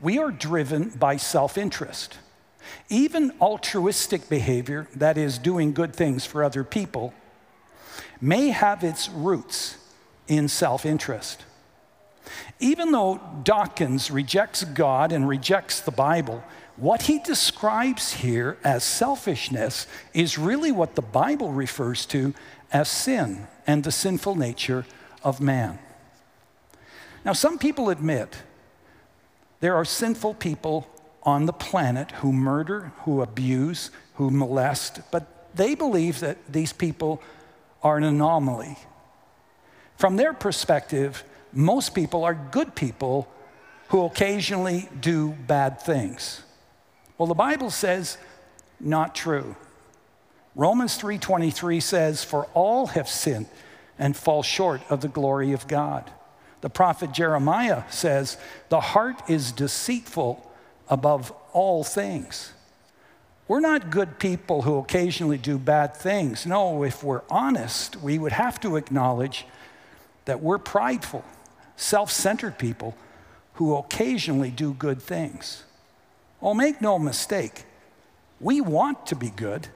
We 0.01 0.19
are 0.19 0.31
driven 0.31 0.91
by 0.91 1.17
self 1.17 1.57
interest. 1.57 2.19
Even 2.89 3.33
altruistic 3.41 4.29
behavior, 4.29 4.89
that 4.95 5.19
is, 5.19 5.39
doing 5.39 5.73
good 5.73 5.95
things 5.95 6.25
for 6.27 6.45
other 6.45 6.65
people, 6.65 7.15
may 8.21 8.49
have 8.49 8.85
its 8.85 9.09
roots 9.09 9.77
in 10.29 10.49
self 10.49 10.85
interest. 10.85 11.45
Even 12.61 12.93
though 12.93 13.21
Dawkins 13.43 14.11
rejects 14.11 14.65
God 14.65 15.13
and 15.13 15.29
rejects 15.29 15.81
the 15.81 15.91
Bible, 15.91 16.43
what 16.77 17.03
he 17.03 17.19
describes 17.21 18.15
here 18.15 18.59
as 18.65 18.83
selfishness 18.83 19.87
is 20.13 20.39
really 20.39 20.73
what 20.73 20.97
the 20.97 21.03
Bible 21.03 21.53
refers 21.53 22.05
to 22.07 22.35
as 22.73 22.89
sin 22.89 23.47
and 23.67 23.85
the 23.85 23.93
sinful 23.93 24.35
nature 24.35 24.85
of 25.23 25.41
man. 25.41 25.79
Now, 27.25 27.33
some 27.33 27.59
people 27.59 27.91
admit 27.91 28.37
there 29.61 29.77
are 29.77 29.85
sinful 29.85 30.35
people 30.35 30.89
on 31.23 31.47
the 31.47 31.53
planet 31.53 32.11
who 32.13 32.33
murder, 32.33 32.93
who 33.05 33.23
abuse, 33.23 33.91
who 34.15 34.31
molest, 34.31 35.01
but 35.11 35.57
they 35.57 35.75
believe 35.75 36.21
that 36.21 36.37
these 36.53 36.73
people 36.73 37.23
are 37.83 37.97
an 37.97 38.05
anomaly. 38.05 38.77
From 39.97 40.17
their 40.17 40.35
perspective, 40.35 41.25
most 41.53 41.95
people 41.95 42.25
are 42.25 42.35
good 42.35 42.75
people 42.75 43.29
who 43.89 44.05
occasionally 44.05 44.89
do 45.01 45.31
bad 45.47 45.81
things. 45.81 46.43
Well, 47.19 47.27
the 47.27 47.35
Bible 47.35 47.71
says 47.71 48.19
not 48.81 49.15
true. 49.15 49.57
Romans 50.55 50.97
3:23 50.97 51.81
says 51.81 52.25
for 52.25 52.47
all 52.55 52.89
have 52.89 53.09
sinned 53.09 53.47
and 53.99 54.17
fall 54.17 54.43
short 54.43 54.81
of 54.91 55.01
the 55.01 55.09
glory 55.09 55.53
of 55.53 55.67
God. 55.67 56.11
The 56.61 56.71
prophet 56.71 57.13
Jeremiah 57.13 57.85
says 57.91 58.37
the 58.69 58.81
heart 58.81 59.29
is 59.29 59.53
deceitful 59.53 60.51
above 60.89 61.33
all 61.53 61.85
things. 61.85 62.53
We're 63.47 63.61
not 63.61 63.91
good 63.91 64.19
people 64.19 64.63
who 64.63 64.79
occasionally 64.79 65.37
do 65.37 65.59
bad 65.59 65.95
things. 65.95 66.47
No, 66.47 66.83
if 66.83 67.05
we're 67.05 67.23
honest, 67.29 67.97
we 67.97 68.19
would 68.19 68.33
have 68.33 68.59
to 68.61 68.77
acknowledge 68.77 69.47
that 70.25 70.41
we're 70.41 70.59
prideful, 70.59 71.25
self 71.77 72.11
centered 72.11 72.59
people 72.59 72.97
who 73.55 73.77
occasionally 73.77 74.51
do 74.51 74.73
good 74.73 75.03
things. 75.03 75.65
Oh, 76.45 76.53
make 76.53 76.83
no 76.83 76.99
mistake, 76.99 77.65
we 78.39 78.61
want 78.61 79.07
to 79.07 79.17
be 79.17 79.31
good. 79.31 79.67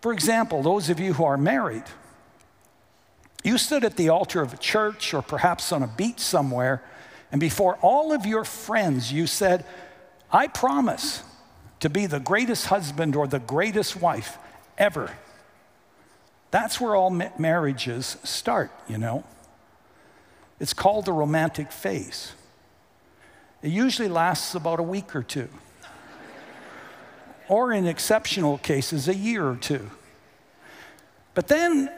For 0.00 0.12
example, 0.12 0.60
those 0.60 0.90
of 0.90 0.98
you 0.98 1.12
who 1.12 1.24
are 1.24 1.36
married, 1.36 1.84
you 3.44 3.56
stood 3.56 3.84
at 3.84 3.96
the 3.96 4.08
altar 4.08 4.42
of 4.42 4.52
a 4.52 4.56
church 4.56 5.14
or 5.14 5.22
perhaps 5.22 5.70
on 5.70 5.84
a 5.84 5.86
beach 5.86 6.18
somewhere, 6.18 6.82
and 7.30 7.40
before 7.40 7.76
all 7.76 8.12
of 8.12 8.26
your 8.26 8.44
friends, 8.44 9.12
you 9.12 9.28
said, 9.28 9.64
I 10.32 10.48
promise 10.48 11.22
to 11.78 11.88
be 11.88 12.06
the 12.06 12.18
greatest 12.18 12.66
husband 12.66 13.14
or 13.14 13.28
the 13.28 13.38
greatest 13.38 13.94
wife 13.94 14.38
ever. 14.76 15.12
That's 16.50 16.80
where 16.80 16.96
all 16.96 17.10
marriages 17.38 18.16
start, 18.24 18.72
you 18.88 18.98
know. 18.98 19.22
It's 20.58 20.72
called 20.72 21.04
the 21.04 21.12
romantic 21.12 21.70
phase. 21.70 22.32
It 23.62 23.70
usually 23.70 24.08
lasts 24.08 24.54
about 24.54 24.80
a 24.80 24.82
week 24.82 25.16
or 25.16 25.22
two, 25.22 25.48
or 27.48 27.72
in 27.72 27.86
exceptional 27.86 28.58
cases, 28.58 29.08
a 29.08 29.14
year 29.14 29.48
or 29.48 29.56
two. 29.56 29.90
But 31.34 31.48
then 31.48 31.90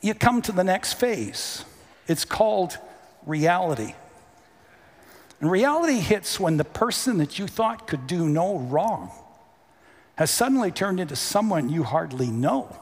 you 0.00 0.14
come 0.14 0.42
to 0.42 0.52
the 0.52 0.64
next 0.64 0.94
phase. 0.94 1.64
It's 2.06 2.24
called 2.24 2.78
reality. 3.26 3.94
And 5.40 5.50
reality 5.50 6.00
hits 6.00 6.40
when 6.40 6.56
the 6.56 6.64
person 6.64 7.18
that 7.18 7.38
you 7.38 7.46
thought 7.46 7.86
could 7.86 8.06
do 8.06 8.28
no 8.28 8.58
wrong 8.58 9.10
has 10.16 10.30
suddenly 10.30 10.72
turned 10.72 10.98
into 10.98 11.14
someone 11.14 11.68
you 11.68 11.84
hardly 11.84 12.26
know. 12.26 12.76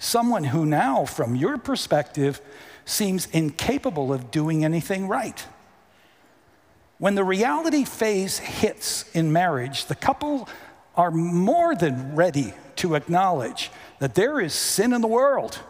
Someone 0.00 0.44
who 0.44 0.66
now, 0.66 1.04
from 1.04 1.36
your 1.36 1.56
perspective, 1.56 2.40
seems 2.84 3.26
incapable 3.26 4.12
of 4.12 4.30
doing 4.30 4.64
anything 4.64 5.06
right. 5.06 5.44
When 6.98 7.14
the 7.14 7.24
reality 7.24 7.84
phase 7.84 8.38
hits 8.38 9.08
in 9.12 9.32
marriage, 9.32 9.86
the 9.86 9.94
couple 9.94 10.48
are 10.96 11.12
more 11.12 11.76
than 11.76 12.16
ready 12.16 12.52
to 12.76 12.96
acknowledge 12.96 13.70
that 14.00 14.14
there 14.14 14.40
is 14.40 14.52
sin 14.52 14.92
in 14.92 15.00
the 15.00 15.08
world 15.08 15.60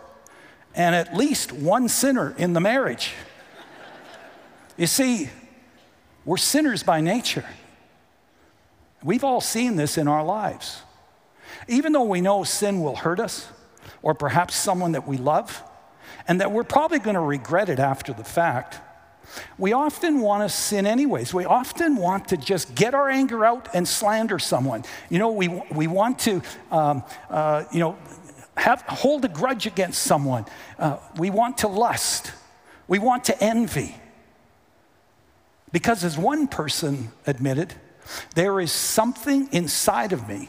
and 0.74 0.94
at 0.94 1.14
least 1.14 1.52
one 1.52 1.88
sinner 1.88 2.34
in 2.38 2.54
the 2.54 2.60
marriage. 2.60 3.12
you 4.76 4.86
see, 4.86 5.28
we're 6.24 6.36
sinners 6.38 6.82
by 6.82 7.00
nature. 7.00 7.44
We've 9.02 9.24
all 9.24 9.40
seen 9.40 9.76
this 9.76 9.98
in 9.98 10.08
our 10.08 10.24
lives. 10.24 10.82
Even 11.68 11.92
though 11.92 12.04
we 12.04 12.20
know 12.20 12.44
sin 12.44 12.80
will 12.80 12.96
hurt 12.96 13.20
us, 13.20 13.48
or 14.02 14.14
perhaps 14.14 14.54
someone 14.54 14.92
that 14.92 15.06
we 15.06 15.16
love, 15.16 15.62
and 16.26 16.40
that 16.40 16.52
we're 16.52 16.64
probably 16.64 16.98
going 16.98 17.14
to 17.14 17.20
regret 17.20 17.68
it 17.68 17.78
after 17.78 18.12
the 18.12 18.24
fact, 18.24 18.80
we 19.58 19.72
often 19.72 20.20
want 20.20 20.42
to 20.42 20.48
sin 20.48 20.86
anyways. 20.86 21.34
We 21.34 21.44
often 21.44 21.96
want 21.96 22.28
to 22.28 22.36
just 22.36 22.74
get 22.74 22.94
our 22.94 23.08
anger 23.10 23.44
out 23.44 23.68
and 23.74 23.86
slander 23.86 24.38
someone. 24.38 24.84
You 25.10 25.18
know, 25.18 25.30
we, 25.30 25.48
we 25.48 25.86
want 25.86 26.18
to, 26.20 26.42
um, 26.70 27.02
uh, 27.30 27.64
you 27.72 27.80
know, 27.80 27.98
have, 28.56 28.82
hold 28.82 29.24
a 29.24 29.28
grudge 29.28 29.66
against 29.66 30.02
someone. 30.02 30.44
Uh, 30.78 30.98
we 31.16 31.30
want 31.30 31.58
to 31.58 31.68
lust. 31.68 32.32
We 32.86 32.98
want 32.98 33.24
to 33.24 33.42
envy. 33.42 33.96
Because, 35.70 36.02
as 36.02 36.16
one 36.16 36.48
person 36.48 37.10
admitted, 37.26 37.74
there 38.34 38.58
is 38.60 38.72
something 38.72 39.48
inside 39.52 40.12
of 40.12 40.28
me 40.28 40.48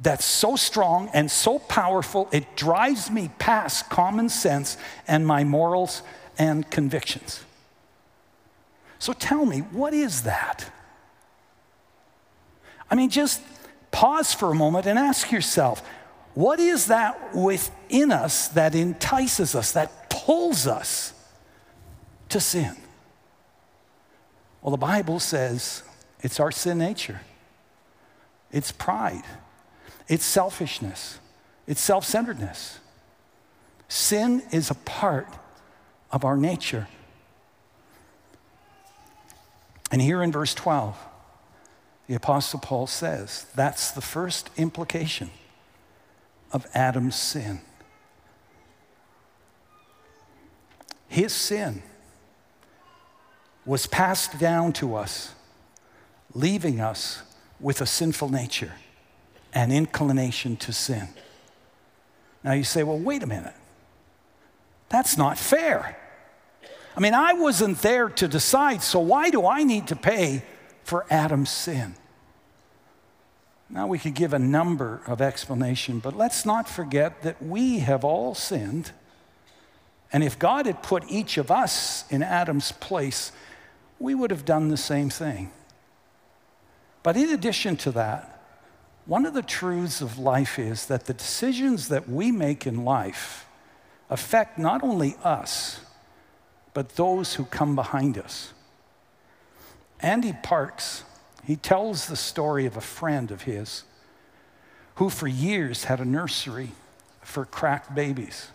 that's 0.00 0.24
so 0.24 0.56
strong 0.56 1.08
and 1.14 1.30
so 1.30 1.58
powerful, 1.58 2.28
it 2.32 2.56
drives 2.56 3.10
me 3.10 3.30
past 3.38 3.88
common 3.88 4.28
sense 4.28 4.76
and 5.06 5.26
my 5.26 5.44
morals 5.44 6.02
and 6.36 6.68
convictions. 6.70 7.44
So 9.04 9.12
tell 9.12 9.44
me, 9.44 9.58
what 9.58 9.92
is 9.92 10.22
that? 10.22 10.64
I 12.90 12.94
mean, 12.94 13.10
just 13.10 13.42
pause 13.90 14.32
for 14.32 14.50
a 14.50 14.54
moment 14.54 14.86
and 14.86 14.98
ask 14.98 15.30
yourself 15.30 15.86
what 16.32 16.58
is 16.58 16.86
that 16.86 17.36
within 17.36 18.10
us 18.10 18.48
that 18.48 18.74
entices 18.74 19.54
us, 19.54 19.72
that 19.72 20.08
pulls 20.08 20.66
us 20.66 21.12
to 22.30 22.40
sin? 22.40 22.74
Well, 24.62 24.70
the 24.70 24.78
Bible 24.78 25.20
says 25.20 25.82
it's 26.22 26.40
our 26.40 26.50
sin 26.50 26.78
nature, 26.78 27.20
it's 28.50 28.72
pride, 28.72 29.24
it's 30.08 30.24
selfishness, 30.24 31.18
it's 31.66 31.82
self 31.82 32.06
centeredness. 32.06 32.78
Sin 33.86 34.42
is 34.50 34.70
a 34.70 34.74
part 34.74 35.28
of 36.10 36.24
our 36.24 36.38
nature. 36.38 36.88
And 39.94 40.02
here 40.02 40.24
in 40.24 40.32
verse 40.32 40.54
12, 40.54 40.98
the 42.08 42.16
Apostle 42.16 42.58
Paul 42.58 42.88
says 42.88 43.46
that's 43.54 43.92
the 43.92 44.00
first 44.00 44.50
implication 44.56 45.30
of 46.50 46.66
Adam's 46.74 47.14
sin. 47.14 47.60
His 51.06 51.32
sin 51.32 51.84
was 53.64 53.86
passed 53.86 54.36
down 54.40 54.72
to 54.72 54.96
us, 54.96 55.32
leaving 56.34 56.80
us 56.80 57.22
with 57.60 57.80
a 57.80 57.86
sinful 57.86 58.30
nature 58.30 58.72
an 59.52 59.70
inclination 59.70 60.56
to 60.56 60.72
sin. 60.72 61.06
Now 62.42 62.54
you 62.54 62.64
say, 62.64 62.82
well, 62.82 62.98
wait 62.98 63.22
a 63.22 63.28
minute. 63.28 63.54
That's 64.88 65.16
not 65.16 65.38
fair. 65.38 65.96
I 66.96 67.00
mean, 67.00 67.14
I 67.14 67.32
wasn't 67.32 67.78
there 67.82 68.08
to 68.08 68.28
decide, 68.28 68.82
so 68.82 69.00
why 69.00 69.30
do 69.30 69.46
I 69.46 69.64
need 69.64 69.88
to 69.88 69.96
pay 69.96 70.42
for 70.84 71.06
Adam's 71.10 71.50
sin? 71.50 71.96
Now 73.68 73.88
we 73.88 73.98
could 73.98 74.14
give 74.14 74.32
a 74.32 74.38
number 74.38 75.00
of 75.06 75.20
explanations, 75.20 76.02
but 76.02 76.16
let's 76.16 76.46
not 76.46 76.68
forget 76.68 77.22
that 77.22 77.42
we 77.42 77.80
have 77.80 78.04
all 78.04 78.34
sinned. 78.34 78.92
And 80.12 80.22
if 80.22 80.38
God 80.38 80.66
had 80.66 80.82
put 80.82 81.10
each 81.10 81.38
of 81.38 81.50
us 81.50 82.04
in 82.10 82.22
Adam's 82.22 82.70
place, 82.70 83.32
we 83.98 84.14
would 84.14 84.30
have 84.30 84.44
done 84.44 84.68
the 84.68 84.76
same 84.76 85.10
thing. 85.10 85.50
But 87.02 87.16
in 87.16 87.30
addition 87.30 87.76
to 87.78 87.90
that, 87.92 88.30
one 89.06 89.26
of 89.26 89.34
the 89.34 89.42
truths 89.42 90.00
of 90.00 90.18
life 90.18 90.58
is 90.58 90.86
that 90.86 91.06
the 91.06 91.14
decisions 91.14 91.88
that 91.88 92.08
we 92.08 92.30
make 92.30 92.66
in 92.66 92.84
life 92.84 93.46
affect 94.08 94.58
not 94.58 94.82
only 94.82 95.16
us, 95.24 95.80
but 96.74 96.96
those 96.96 97.34
who 97.34 97.44
come 97.46 97.74
behind 97.74 98.18
us. 98.18 98.52
Andy 100.00 100.34
Parks, 100.42 101.04
he 101.44 101.56
tells 101.56 102.06
the 102.06 102.16
story 102.16 102.66
of 102.66 102.76
a 102.76 102.82
friend 102.82 103.30
of 103.30 103.42
his 103.42 103.84
who 104.96 105.08
for 105.08 105.26
years 105.26 105.84
had 105.84 106.00
a 106.00 106.04
nursery 106.04 106.70
for 107.22 107.44
crack 107.44 107.94
babies. 107.94 108.48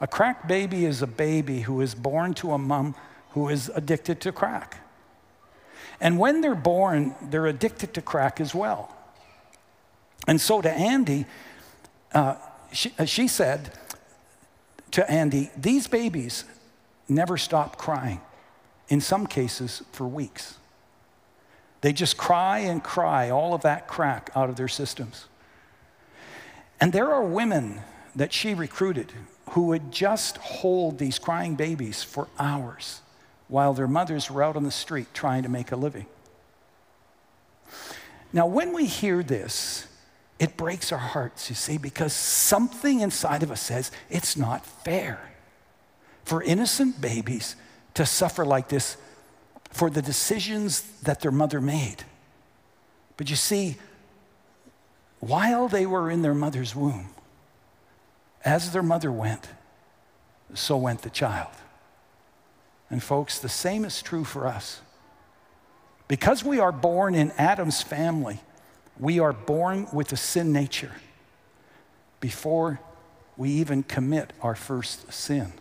A 0.00 0.06
crack 0.06 0.46
baby 0.46 0.84
is 0.84 1.02
a 1.02 1.06
baby 1.06 1.60
who 1.60 1.80
is 1.80 1.94
born 1.94 2.34
to 2.34 2.52
a 2.52 2.58
mom 2.58 2.94
who 3.30 3.48
is 3.48 3.70
addicted 3.74 4.20
to 4.20 4.32
crack. 4.32 4.78
And 6.00 6.18
when 6.18 6.40
they're 6.40 6.54
born, 6.54 7.14
they're 7.22 7.46
addicted 7.46 7.94
to 7.94 8.02
crack 8.02 8.40
as 8.40 8.54
well. 8.54 8.94
And 10.26 10.40
so 10.40 10.60
to 10.60 10.70
Andy, 10.70 11.26
uh, 12.12 12.36
she, 12.72 12.92
uh, 12.98 13.04
she 13.04 13.28
said 13.28 13.72
to 14.92 15.08
Andy, 15.10 15.50
these 15.56 15.86
babies 15.86 16.44
never 17.14 17.36
stop 17.36 17.76
crying, 17.76 18.20
in 18.88 19.00
some 19.00 19.26
cases 19.26 19.82
for 19.92 20.06
weeks. 20.06 20.56
They 21.80 21.92
just 21.92 22.16
cry 22.16 22.60
and 22.60 22.82
cry 22.82 23.30
all 23.30 23.54
of 23.54 23.62
that 23.62 23.88
crack 23.88 24.30
out 24.34 24.48
of 24.48 24.56
their 24.56 24.68
systems. 24.68 25.26
And 26.80 26.92
there 26.92 27.12
are 27.12 27.24
women 27.24 27.80
that 28.14 28.32
she 28.32 28.54
recruited 28.54 29.12
who 29.50 29.66
would 29.66 29.90
just 29.92 30.36
hold 30.38 30.98
these 30.98 31.18
crying 31.18 31.56
babies 31.56 32.02
for 32.02 32.28
hours 32.38 33.00
while 33.48 33.74
their 33.74 33.88
mothers 33.88 34.30
were 34.30 34.42
out 34.42 34.56
on 34.56 34.64
the 34.64 34.70
street 34.70 35.08
trying 35.12 35.42
to 35.42 35.48
make 35.48 35.72
a 35.72 35.76
living. 35.76 36.06
Now, 38.32 38.46
when 38.46 38.72
we 38.72 38.86
hear 38.86 39.22
this, 39.22 39.86
it 40.38 40.56
breaks 40.56 40.90
our 40.92 40.98
hearts, 40.98 41.50
you 41.50 41.54
see, 41.54 41.78
because 41.78 42.12
something 42.12 43.00
inside 43.00 43.42
of 43.42 43.50
us 43.50 43.60
says 43.60 43.90
it's 44.08 44.36
not 44.36 44.64
fair 44.64 45.31
for 46.24 46.42
innocent 46.42 47.00
babies 47.00 47.56
to 47.94 48.06
suffer 48.06 48.44
like 48.44 48.68
this 48.68 48.96
for 49.70 49.90
the 49.90 50.02
decisions 50.02 50.82
that 51.02 51.20
their 51.20 51.30
mother 51.30 51.60
made. 51.60 52.04
But 53.16 53.30
you 53.30 53.36
see, 53.36 53.76
while 55.20 55.68
they 55.68 55.86
were 55.86 56.10
in 56.10 56.22
their 56.22 56.34
mother's 56.34 56.74
womb, 56.74 57.08
as 58.44 58.72
their 58.72 58.82
mother 58.82 59.10
went, 59.10 59.48
so 60.54 60.76
went 60.76 61.02
the 61.02 61.10
child. 61.10 61.50
And 62.90 63.02
folks, 63.02 63.38
the 63.38 63.48
same 63.48 63.84
is 63.84 64.02
true 64.02 64.24
for 64.24 64.46
us. 64.46 64.80
Because 66.08 66.44
we 66.44 66.58
are 66.58 66.72
born 66.72 67.14
in 67.14 67.30
Adam's 67.38 67.80
family, 67.80 68.40
we 68.98 69.18
are 69.18 69.32
born 69.32 69.86
with 69.92 70.12
a 70.12 70.16
sin 70.16 70.52
nature 70.52 70.92
before 72.20 72.80
we 73.36 73.50
even 73.50 73.82
commit 73.82 74.32
our 74.42 74.54
first 74.54 75.10
sin. 75.12 75.52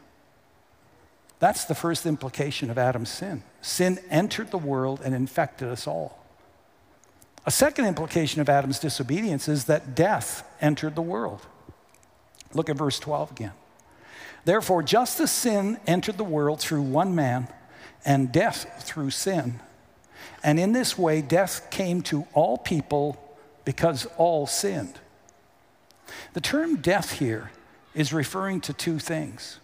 That's 1.41 1.65
the 1.65 1.73
first 1.73 2.05
implication 2.05 2.69
of 2.69 2.77
Adam's 2.77 3.09
sin. 3.09 3.41
Sin 3.61 3.99
entered 4.11 4.51
the 4.51 4.59
world 4.59 5.01
and 5.03 5.15
infected 5.15 5.69
us 5.69 5.87
all. 5.87 6.23
A 7.47 7.51
second 7.51 7.85
implication 7.85 8.41
of 8.41 8.47
Adam's 8.47 8.77
disobedience 8.77 9.47
is 9.47 9.65
that 9.65 9.95
death 9.95 10.47
entered 10.61 10.93
the 10.93 11.01
world. 11.01 11.41
Look 12.53 12.69
at 12.69 12.75
verse 12.75 12.99
12 12.99 13.31
again. 13.31 13.53
Therefore, 14.45 14.83
just 14.83 15.19
as 15.19 15.31
sin 15.31 15.79
entered 15.87 16.19
the 16.19 16.23
world 16.23 16.59
through 16.59 16.83
one 16.83 17.15
man, 17.15 17.47
and 18.05 18.31
death 18.31 18.83
through 18.83 19.09
sin, 19.09 19.59
and 20.43 20.59
in 20.59 20.73
this 20.73 20.95
way 20.95 21.23
death 21.23 21.71
came 21.71 22.03
to 22.03 22.27
all 22.33 22.59
people 22.59 23.19
because 23.65 24.05
all 24.17 24.45
sinned. 24.45 24.99
The 26.33 26.41
term 26.41 26.77
death 26.77 27.13
here 27.13 27.51
is 27.95 28.13
referring 28.13 28.61
to 28.61 28.73
two 28.73 28.99
things. 28.99 29.59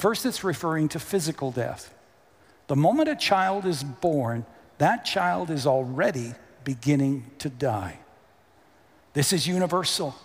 First, 0.00 0.24
it's 0.24 0.42
referring 0.42 0.88
to 0.88 0.98
physical 0.98 1.50
death. 1.50 1.94
The 2.68 2.74
moment 2.74 3.10
a 3.10 3.14
child 3.14 3.66
is 3.66 3.84
born, 3.84 4.46
that 4.78 5.04
child 5.04 5.50
is 5.50 5.66
already 5.66 6.32
beginning 6.64 7.30
to 7.40 7.50
die. 7.50 7.98
This 9.12 9.30
is 9.30 9.46
universal. 9.46 10.16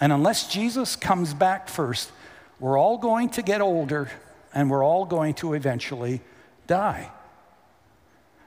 And 0.00 0.12
unless 0.12 0.46
Jesus 0.46 0.94
comes 0.94 1.34
back 1.34 1.68
first, 1.68 2.12
we're 2.60 2.78
all 2.78 2.96
going 2.96 3.30
to 3.30 3.42
get 3.42 3.60
older 3.60 4.08
and 4.54 4.70
we're 4.70 4.84
all 4.84 5.04
going 5.04 5.34
to 5.34 5.54
eventually 5.54 6.20
die. 6.68 7.10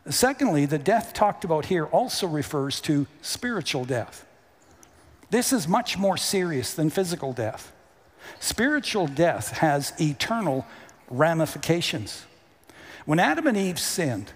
Secondly, 0.09 0.65
the 0.65 0.79
death 0.79 1.13
talked 1.13 1.43
about 1.43 1.65
here 1.65 1.85
also 1.87 2.27
refers 2.27 2.79
to 2.81 3.07
spiritual 3.21 3.83
death. 3.83 4.25
This 5.31 5.51
is 5.51 5.67
much 5.67 5.97
more 5.97 6.15
serious 6.15 6.73
than 6.73 6.89
physical 6.89 7.33
death. 7.33 7.73
Spiritual 8.39 9.07
death 9.07 9.57
has 9.57 9.93
eternal 9.99 10.65
ramifications. 11.09 12.25
When 13.05 13.19
Adam 13.19 13.47
and 13.47 13.57
Eve 13.57 13.79
sinned, 13.79 14.31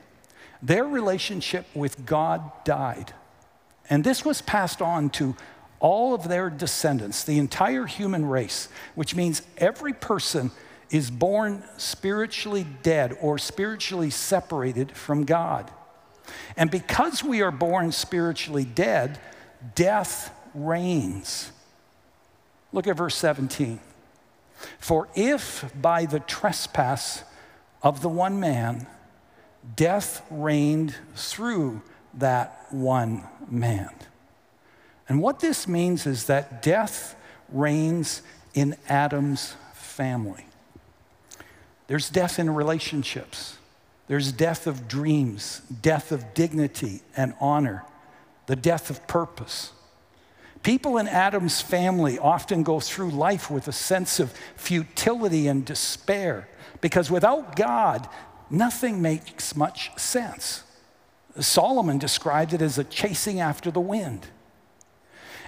their 0.62 0.86
relationship 0.86 1.68
with 1.74 2.06
God 2.06 2.52
died. 2.64 3.14
And 3.90 4.04
this 4.04 4.26
was 4.26 4.42
passed 4.42 4.82
on 4.82 5.10
to 5.12 5.36
all 5.80 6.16
of 6.16 6.28
their 6.28 6.50
descendants, 6.50 7.24
the 7.24 7.38
entire 7.38 7.86
human 7.86 8.26
race, 8.26 8.70
which 8.96 9.16
means 9.16 9.42
every 9.58 9.94
person 9.94 10.52
is 10.90 11.12
born 11.12 11.64
spiritually 11.78 12.66
dead 12.84 13.16
or 13.22 13.38
spiritually 13.38 14.10
separated 14.10 14.92
from 14.92 15.26
God. 15.26 15.70
And 16.58 16.72
because 16.72 17.24
we 17.24 17.42
are 17.42 17.52
born 17.52 17.92
spiritually 17.92 18.66
dead, 18.66 19.20
death 19.76 20.32
reigns. 20.54 21.52
Look 22.76 22.88
at 22.88 22.98
verse 22.98 23.16
17. 23.16 23.80
For 24.80 25.08
if 25.16 25.72
by 25.82 26.06
the 26.06 26.20
trespass 26.20 27.24
of 27.82 28.02
the 28.02 28.10
one 28.10 28.38
man, 28.38 28.86
death 29.78 30.26
reigned 30.30 30.94
through 31.16 31.82
that 32.16 32.66
one 32.72 33.24
man. 33.50 33.92
And 35.08 35.22
what 35.22 35.40
this 35.40 35.70
means 35.70 36.06
is 36.06 36.26
that 36.26 36.62
death 36.62 37.16
reigns 37.48 38.22
in 38.54 38.76
Adam's 38.90 39.56
family. 39.74 40.46
There's 41.88 42.10
death 42.10 42.40
in 42.40 42.54
relationships. 42.54 43.58
There's 44.08 44.34
death 44.34 44.68
of 44.68 44.90
dreams, 44.90 45.62
death 45.82 46.12
of 46.12 46.34
dignity 46.34 47.04
and 47.16 47.36
honor, 47.40 47.86
the 48.48 48.58
death 48.58 48.90
of 48.90 49.08
purpose. 49.08 49.72
People 50.66 50.98
in 50.98 51.08
Adam's 51.08 51.62
family 51.62 52.18
often 52.18 52.64
go 52.64 52.80
through 52.80 53.12
life 53.12 53.52
with 53.52 53.68
a 53.68 53.72
sense 53.72 54.20
of 54.20 54.34
futility 54.56 55.48
and 55.48 55.64
despair 55.64 56.50
because 56.82 57.12
without 57.12 57.56
God, 57.56 58.10
nothing 58.50 59.00
makes 59.00 59.56
much 59.56 59.96
sense. 59.96 60.64
Solomon 61.40 62.00
described 62.00 62.52
it 62.52 62.64
as 62.64 62.80
a 62.80 62.84
chasing 62.84 63.40
after 63.40 63.70
the 63.70 63.80
wind. 63.80 64.26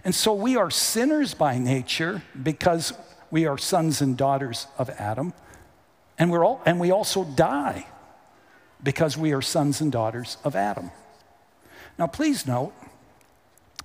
And 0.05 0.13
so 0.13 0.35
we 0.35 0.55
are 0.55 0.69
sinners 0.69 1.33
by 1.33 1.57
nature 1.57 2.21
because 2.43 2.93
we 3.31 3.47
are 3.47 3.57
sons 3.57 4.01
and 4.01 4.15
daughters 4.15 4.67
of 4.77 4.87
Adam. 4.99 5.33
And, 6.19 6.29
we're 6.29 6.45
all, 6.45 6.61
and 6.63 6.79
we 6.79 6.91
also 6.91 7.23
die 7.23 7.87
because 8.83 9.17
we 9.17 9.33
are 9.33 9.41
sons 9.41 9.81
and 9.81 9.91
daughters 9.91 10.37
of 10.43 10.55
Adam. 10.55 10.91
Now, 11.97 12.05
please 12.05 12.45
note, 12.45 12.75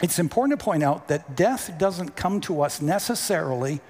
it's 0.01 0.19
important 0.19 0.59
to 0.59 0.65
point 0.65 0.83
out 0.83 1.09
that 1.09 1.37
death 1.37 1.77
doesn't 1.79 2.17
come 2.17 2.41
to 2.43 2.63
us 2.63 2.81
necessarily 2.81 3.81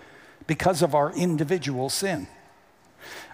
because 0.46 0.82
of 0.82 0.94
our 0.94 1.12
individual 1.14 1.88
sin. 1.88 2.26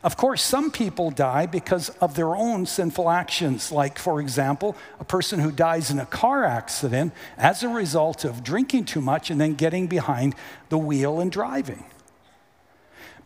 Of 0.02 0.16
course, 0.16 0.42
some 0.42 0.70
people 0.70 1.10
die 1.10 1.46
because 1.46 1.88
of 2.00 2.14
their 2.14 2.34
own 2.36 2.66
sinful 2.66 3.10
actions, 3.10 3.72
like, 3.72 3.98
for 3.98 4.20
example, 4.20 4.76
a 5.00 5.04
person 5.04 5.40
who 5.40 5.50
dies 5.50 5.90
in 5.90 5.98
a 5.98 6.06
car 6.06 6.44
accident 6.44 7.12
as 7.36 7.62
a 7.62 7.68
result 7.68 8.24
of 8.24 8.44
drinking 8.44 8.84
too 8.84 9.00
much 9.00 9.30
and 9.30 9.40
then 9.40 9.54
getting 9.54 9.86
behind 9.88 10.34
the 10.68 10.78
wheel 10.78 11.20
and 11.20 11.32
driving. 11.32 11.84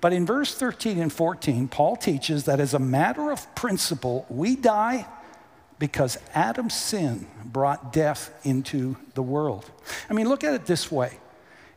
But 0.01 0.13
in 0.13 0.27
verse 0.27 0.55
13 0.55 0.99
and 0.99 1.13
14, 1.13 1.69
Paul 1.69 1.97
teaches 1.97 2.45
that 2.45 2.59
as 2.59 2.75
a 2.75 2.79
matter 2.79 3.31
of 3.31 3.55
principle, 3.55 4.27
we 4.29 4.57
die 4.57 5.07
because 5.83 6.17
Adam's 6.33 6.75
sin 6.75 7.27
brought 7.45 7.93
death 7.93 8.33
into 8.45 8.95
the 9.15 9.23
world. 9.23 9.69
I 10.09 10.13
mean, 10.13 10.29
look 10.29 10.45
at 10.45 10.55
it 10.55 10.65
this 10.65 10.93
way 10.93 11.19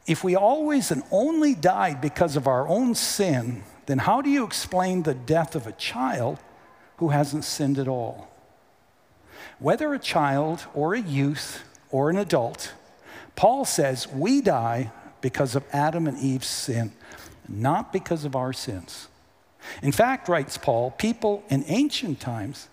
if 0.05 0.23
we 0.23 0.35
always 0.35 0.91
and 0.91 1.01
only 1.09 1.55
died 1.55 2.01
because 2.01 2.35
of 2.35 2.45
our 2.45 2.67
own 2.67 2.93
sin, 2.93 3.63
then 3.87 3.97
how 3.97 4.21
do 4.21 4.29
you 4.29 4.45
explain 4.45 5.01
the 5.01 5.15
death 5.15 5.55
of 5.55 5.65
a 5.65 5.71
child 5.71 6.37
who 6.97 7.09
hasn't 7.09 7.45
sinned 7.45 7.79
at 7.79 7.87
all? 7.87 8.29
Whether 9.57 9.91
a 9.91 9.97
child 9.97 10.67
or 10.75 10.93
a 10.93 11.01
youth 11.01 11.63
or 11.89 12.11
an 12.11 12.17
adult, 12.17 12.73
Paul 13.35 13.65
says 13.65 14.07
we 14.07 14.39
die 14.39 14.91
because 15.19 15.55
of 15.55 15.65
Adam 15.73 16.05
and 16.05 16.19
Eve's 16.19 16.45
sin 16.45 16.91
not 17.49 17.91
because 17.91 18.23
of 18.23 18.35
our 18.35 18.53
sins. 18.53 19.07
In 19.81 19.91
fact, 19.91 20.29
writes 20.29 20.59
Paul, 20.59 20.91
people 20.91 21.43
in 21.49 21.63
ancient 21.67 22.19
times, 22.19 22.69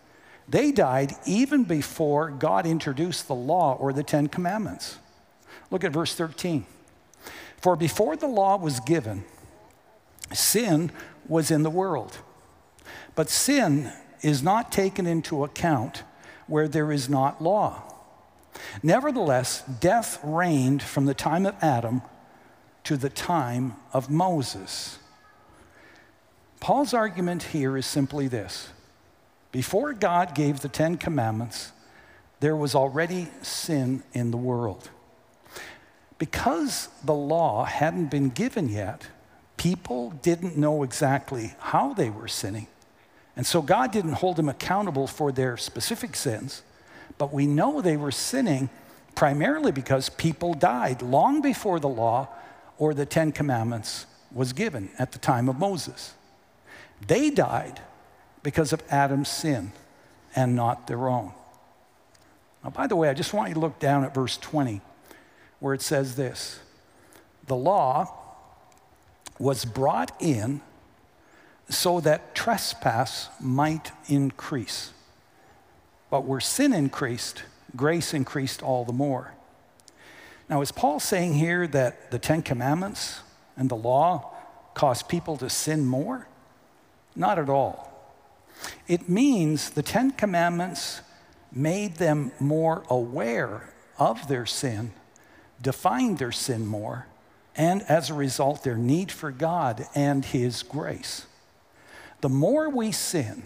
they 0.49 0.73
died 0.73 1.15
even 1.27 1.65
before 1.65 2.31
God 2.31 2.67
introduced 2.67 3.29
the 3.29 3.35
law 3.35 3.75
or 3.75 3.93
the 3.93 4.03
Ten 4.03 4.29
Commandments. 4.29 4.99
Look 5.71 5.85
at 5.85 5.93
verse 5.93 6.15
13. 6.15 6.67
For 7.61 7.77
before 7.77 8.17
the 8.17 8.27
law 8.27 8.57
was 8.57 8.81
given, 8.81 9.25
sin 10.33 10.91
was 11.29 11.51
in 11.51 11.63
the 11.63 11.71
world. 11.71 12.19
But 13.15 13.31
sin 13.31 13.93
is 14.21 14.43
not 14.43 14.73
taken 14.73 15.07
into 15.07 15.45
account 15.45 16.03
where 16.47 16.69
there 16.69 16.93
is 16.93 17.09
not 17.09 17.43
law. 17.43 17.83
Nevertheless, 18.83 19.63
death 19.81 20.19
reigned 20.23 20.83
from 20.83 21.07
the 21.07 21.15
time 21.15 21.47
of 21.47 21.55
Adam 21.63 22.03
to 22.85 22.97
the 22.97 23.09
time 23.09 23.77
of 23.93 24.11
Moses. 24.11 24.99
Paul's 26.61 26.95
argument 26.95 27.45
here 27.45 27.77
is 27.77 27.87
simply 27.87 28.29
this 28.29 28.71
before 29.53 29.93
God 29.93 30.35
gave 30.35 30.61
the 30.61 30.69
Ten 30.69 30.97
Commandments, 30.97 31.73
there 32.41 32.57
was 32.57 32.75
already 32.75 33.29
sin 33.43 34.03
in 34.13 34.31
the 34.31 34.37
world. 34.37 34.91
Because 36.19 36.89
the 37.05 37.15
law 37.15 37.65
hadn't 37.65 38.11
been 38.11 38.31
given 38.31 38.69
yet, 38.69 39.07
people 39.57 40.11
didn't 40.23 40.57
know 40.57 40.83
exactly 40.83 41.55
how 41.59 41.93
they 41.93 42.11
were 42.11 42.29
sinning. 42.29 42.67
And 43.37 43.47
so 43.47 43.63
God 43.63 43.93
didn't 43.93 44.15
hold 44.15 44.37
them 44.37 44.49
accountable 44.49 45.07
for 45.07 45.33
their 45.33 45.57
specific 45.57 46.17
sins, 46.17 46.63
but 47.19 47.33
we 47.33 47.47
know 47.47 47.81
they 47.81 47.97
were 47.97 48.11
sinning 48.11 48.71
primarily 49.15 49.73
because 49.73 50.09
people 50.09 50.55
died 50.55 51.03
long 51.03 51.43
before 51.43 51.79
the 51.79 51.89
law 51.89 52.29
or 52.79 52.95
the 52.95 53.07
Ten 53.07 53.33
Commandments 53.33 54.07
was 54.33 54.53
given 54.53 54.91
at 54.99 55.13
the 55.13 55.19
time 55.19 55.49
of 55.49 55.59
Moses. 55.59 56.15
They 57.07 57.31
died 57.31 57.81
because 58.43 58.73
of 58.73 58.83
Adam's 58.91 59.29
sin 59.29 59.73
and 60.35 60.57
not 60.57 60.87
their 60.87 61.09
own. 61.09 61.33
Now, 62.65 62.71
by 62.71 62.87
the 62.87 62.97
way, 62.97 63.09
I 63.09 63.15
just 63.15 63.33
want 63.33 63.49
you 63.49 63.55
to 63.55 63.61
look 63.61 63.79
down 63.79 64.05
at 64.05 64.15
verse 64.15 64.37
20 64.37 64.81
where 65.61 65.75
it 65.75 65.83
says 65.83 66.17
this 66.17 66.61
The 67.47 67.57
law 67.57 68.13
was 69.39 69.65
brought 69.65 70.13
in 70.21 70.61
so 71.69 72.01
that 72.01 72.35
trespass 72.35 73.29
might 73.41 73.93
increase. 74.07 74.93
But 76.11 76.25
where 76.25 76.41
sin 76.41 76.73
increased, 76.73 77.45
grace 77.75 78.13
increased 78.13 78.63
all 78.63 78.85
the 78.85 78.93
more. 78.93 79.35
Now, 80.49 80.61
is 80.61 80.71
Paul 80.71 81.01
saying 81.01 81.35
here 81.35 81.67
that 81.69 82.11
the 82.11 82.19
Ten 82.19 82.43
Commandments 82.43 83.21
and 83.57 83.71
the 83.71 83.77
law 83.77 84.31
cause 84.75 85.03
people 85.03 85.37
to 85.39 85.49
sin 85.49 85.87
more? 85.87 86.27
Not 87.17 87.39
at 87.39 87.49
all. 87.49 87.92
It 88.89 89.09
means 89.09 89.71
the 89.71 89.83
Ten 89.83 90.13
Commandments 90.13 91.01
made 91.53 91.97
them 91.97 92.33
more 92.41 92.85
aware 92.89 93.73
of 93.99 94.29
their 94.29 94.47
sin, 94.47 94.93
defined 95.61 96.19
their 96.19 96.33
sin 96.33 96.67
more, 96.67 97.07
and 97.55 97.83
as 97.83 98.09
a 98.09 98.15
result, 98.15 98.63
their 98.63 98.77
need 98.77 99.13
for 99.13 99.31
God 99.31 99.87
and 99.95 100.25
His 100.25 100.63
grace. 100.63 101.27
The 102.21 102.29
more 102.29 102.71
we 102.71 102.93
sin 102.93 103.43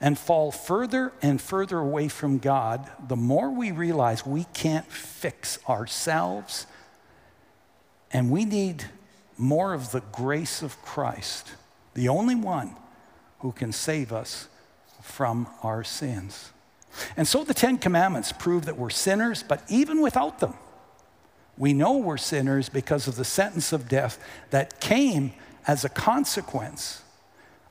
and 0.00 0.18
fall 0.18 0.50
further 0.50 1.12
and 1.22 1.40
further 1.40 1.78
away 1.78 2.08
from 2.08 2.38
God, 2.38 2.90
the 3.08 3.16
more 3.16 3.50
we 3.50 3.70
realize 3.70 4.26
we 4.26 4.44
can't 4.52 4.90
fix 4.90 5.58
ourselves 5.68 6.66
and 8.12 8.30
we 8.30 8.44
need 8.44 8.84
more 9.38 9.72
of 9.72 9.92
the 9.92 10.02
grace 10.12 10.60
of 10.60 10.80
Christ, 10.82 11.52
the 11.94 12.08
only 12.08 12.34
one 12.34 12.76
who 13.42 13.52
can 13.52 13.72
save 13.72 14.12
us 14.12 14.48
from 15.02 15.46
our 15.62 15.84
sins. 15.84 16.50
And 17.16 17.26
so 17.26 17.44
the 17.44 17.54
Ten 17.54 17.78
Commandments 17.78 18.32
prove 18.32 18.66
that 18.66 18.78
we're 18.78 18.90
sinners, 18.90 19.42
but 19.42 19.62
even 19.68 20.00
without 20.00 20.40
them, 20.40 20.54
we 21.58 21.72
know 21.72 21.98
we're 21.98 22.16
sinners 22.16 22.68
because 22.68 23.06
of 23.08 23.16
the 23.16 23.24
sentence 23.24 23.72
of 23.72 23.88
death 23.88 24.18
that 24.50 24.80
came 24.80 25.32
as 25.66 25.84
a 25.84 25.88
consequence 25.88 27.02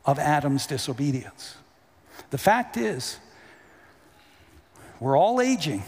of 0.05 0.19
Adam's 0.19 0.67
disobedience. 0.67 1.55
The 2.29 2.37
fact 2.37 2.77
is, 2.77 3.17
we're 4.99 5.17
all 5.17 5.41
aging 5.41 5.83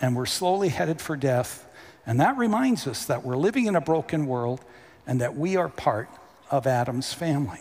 and 0.00 0.16
we're 0.16 0.26
slowly 0.26 0.68
headed 0.68 1.00
for 1.00 1.16
death. 1.16 1.66
And 2.06 2.20
that 2.20 2.36
reminds 2.36 2.86
us 2.86 3.04
that 3.06 3.24
we're 3.24 3.36
living 3.36 3.66
in 3.66 3.76
a 3.76 3.80
broken 3.80 4.26
world 4.26 4.64
and 5.06 5.20
that 5.20 5.36
we 5.36 5.56
are 5.56 5.68
part 5.68 6.08
of 6.50 6.66
Adam's 6.66 7.12
family. 7.12 7.60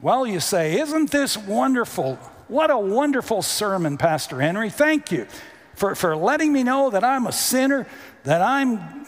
Well, 0.00 0.26
you 0.26 0.40
say, 0.40 0.78
isn't 0.78 1.10
this 1.10 1.36
wonderful? 1.38 2.16
What 2.48 2.70
a 2.70 2.78
wonderful 2.78 3.42
sermon, 3.42 3.96
Pastor 3.96 4.40
Henry. 4.40 4.68
Thank 4.68 5.10
you 5.10 5.26
for, 5.74 5.94
for 5.94 6.14
letting 6.16 6.52
me 6.52 6.62
know 6.62 6.90
that 6.90 7.02
I'm 7.02 7.26
a 7.26 7.32
sinner, 7.32 7.86
that 8.24 8.42
I'm 8.42 9.06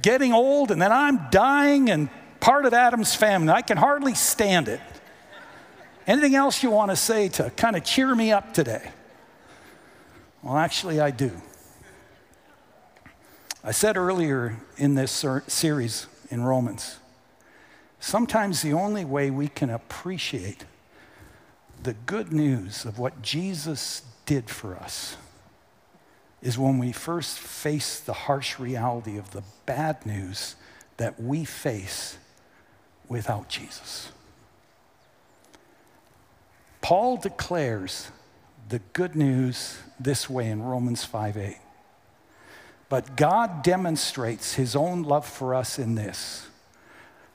getting 0.00 0.32
old, 0.32 0.70
and 0.70 0.80
that 0.80 0.92
I'm 0.92 1.28
dying 1.30 1.90
and 1.90 2.08
part 2.40 2.64
of 2.64 2.72
Adam's 2.72 3.14
family. 3.14 3.52
I 3.52 3.62
can 3.62 3.76
hardly 3.76 4.14
stand 4.14 4.68
it. 4.68 4.80
Anything 6.06 6.34
else 6.34 6.62
you 6.62 6.70
want 6.70 6.90
to 6.90 6.96
say 6.96 7.28
to 7.28 7.50
kind 7.50 7.76
of 7.76 7.84
cheer 7.84 8.14
me 8.14 8.32
up 8.32 8.54
today? 8.54 8.90
Well, 10.42 10.56
actually, 10.56 11.00
I 11.00 11.10
do. 11.10 11.32
I 13.62 13.72
said 13.72 13.98
earlier 13.98 14.56
in 14.78 14.94
this 14.94 15.24
series 15.48 16.06
in 16.30 16.42
Romans 16.42 16.99
Sometimes 18.00 18.62
the 18.62 18.72
only 18.72 19.04
way 19.04 19.30
we 19.30 19.46
can 19.46 19.68
appreciate 19.68 20.64
the 21.82 21.92
good 21.92 22.32
news 22.32 22.86
of 22.86 22.98
what 22.98 23.22
Jesus 23.22 24.02
did 24.24 24.48
for 24.48 24.74
us 24.74 25.16
is 26.42 26.58
when 26.58 26.78
we 26.78 26.92
first 26.92 27.38
face 27.38 28.00
the 28.00 28.12
harsh 28.14 28.58
reality 28.58 29.18
of 29.18 29.30
the 29.32 29.42
bad 29.66 30.04
news 30.06 30.56
that 30.96 31.20
we 31.20 31.44
face 31.44 32.16
without 33.08 33.48
Jesus. 33.48 34.10
Paul 36.80 37.18
declares 37.18 38.10
the 38.70 38.78
good 38.94 39.14
news 39.14 39.78
this 39.98 40.30
way 40.30 40.48
in 40.48 40.62
Romans 40.62 41.04
5 41.04 41.36
8. 41.36 41.56
But 42.88 43.16
God 43.16 43.62
demonstrates 43.62 44.54
his 44.54 44.74
own 44.74 45.02
love 45.02 45.26
for 45.26 45.54
us 45.54 45.78
in 45.78 45.94
this 45.94 46.46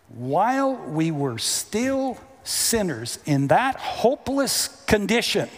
while 0.10 0.76
we 0.76 1.12
were 1.12 1.38
still 1.38 2.18
sinners 2.44 3.20
in 3.26 3.48
that 3.48 3.76
hopeless 3.76 4.68
condition, 4.86 5.50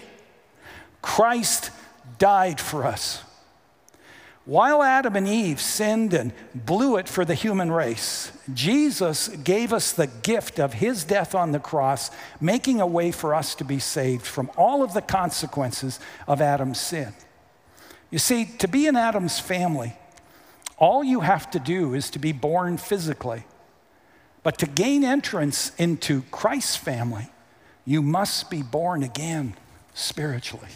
Christ 1.02 1.72
died 2.18 2.60
for 2.60 2.86
us. 2.86 3.24
While 4.46 4.82
Adam 4.82 5.18
and 5.18 5.28
Eve 5.28 5.60
sinned 5.60 6.14
and 6.14 6.32
blew 6.56 6.96
it 6.96 7.10
for 7.10 7.26
the 7.26 7.34
human 7.34 7.70
race, 7.70 8.32
Jesus 8.54 9.28
gave 9.28 9.74
us 9.74 9.92
the 9.92 10.08
gift 10.08 10.58
of 10.58 10.76
his 10.76 11.04
death 11.04 11.36
on 11.36 11.52
the 11.52 11.60
cross, 11.60 12.10
making 12.40 12.80
a 12.80 12.88
way 12.88 13.12
for 13.12 13.36
us 13.36 13.56
to 13.56 13.66
be 13.66 13.78
saved 13.78 14.26
from 14.26 14.50
all 14.56 14.84
of 14.84 14.94
the 14.94 15.02
consequences 15.02 16.00
of 16.30 16.40
Adam's 16.40 16.80
sin. 16.80 17.14
You 18.10 18.20
see, 18.20 18.46
to 18.60 18.70
be 18.70 18.88
in 18.88 18.96
Adam's 18.96 19.38
family, 19.38 19.98
all 20.78 21.04
you 21.04 21.20
have 21.20 21.52
to 21.52 21.60
do 21.60 21.94
is 21.94 22.10
to 22.12 22.20
be 22.20 22.32
born 22.32 22.78
physically. 22.78 23.44
But 24.48 24.60
to 24.60 24.66
gain 24.66 25.04
entrance 25.04 25.74
into 25.78 26.22
Christ's 26.32 26.78
family, 26.78 27.28
you 27.84 28.02
must 28.02 28.50
be 28.50 28.62
born 28.62 29.04
again 29.04 29.56
spiritually. 29.94 30.70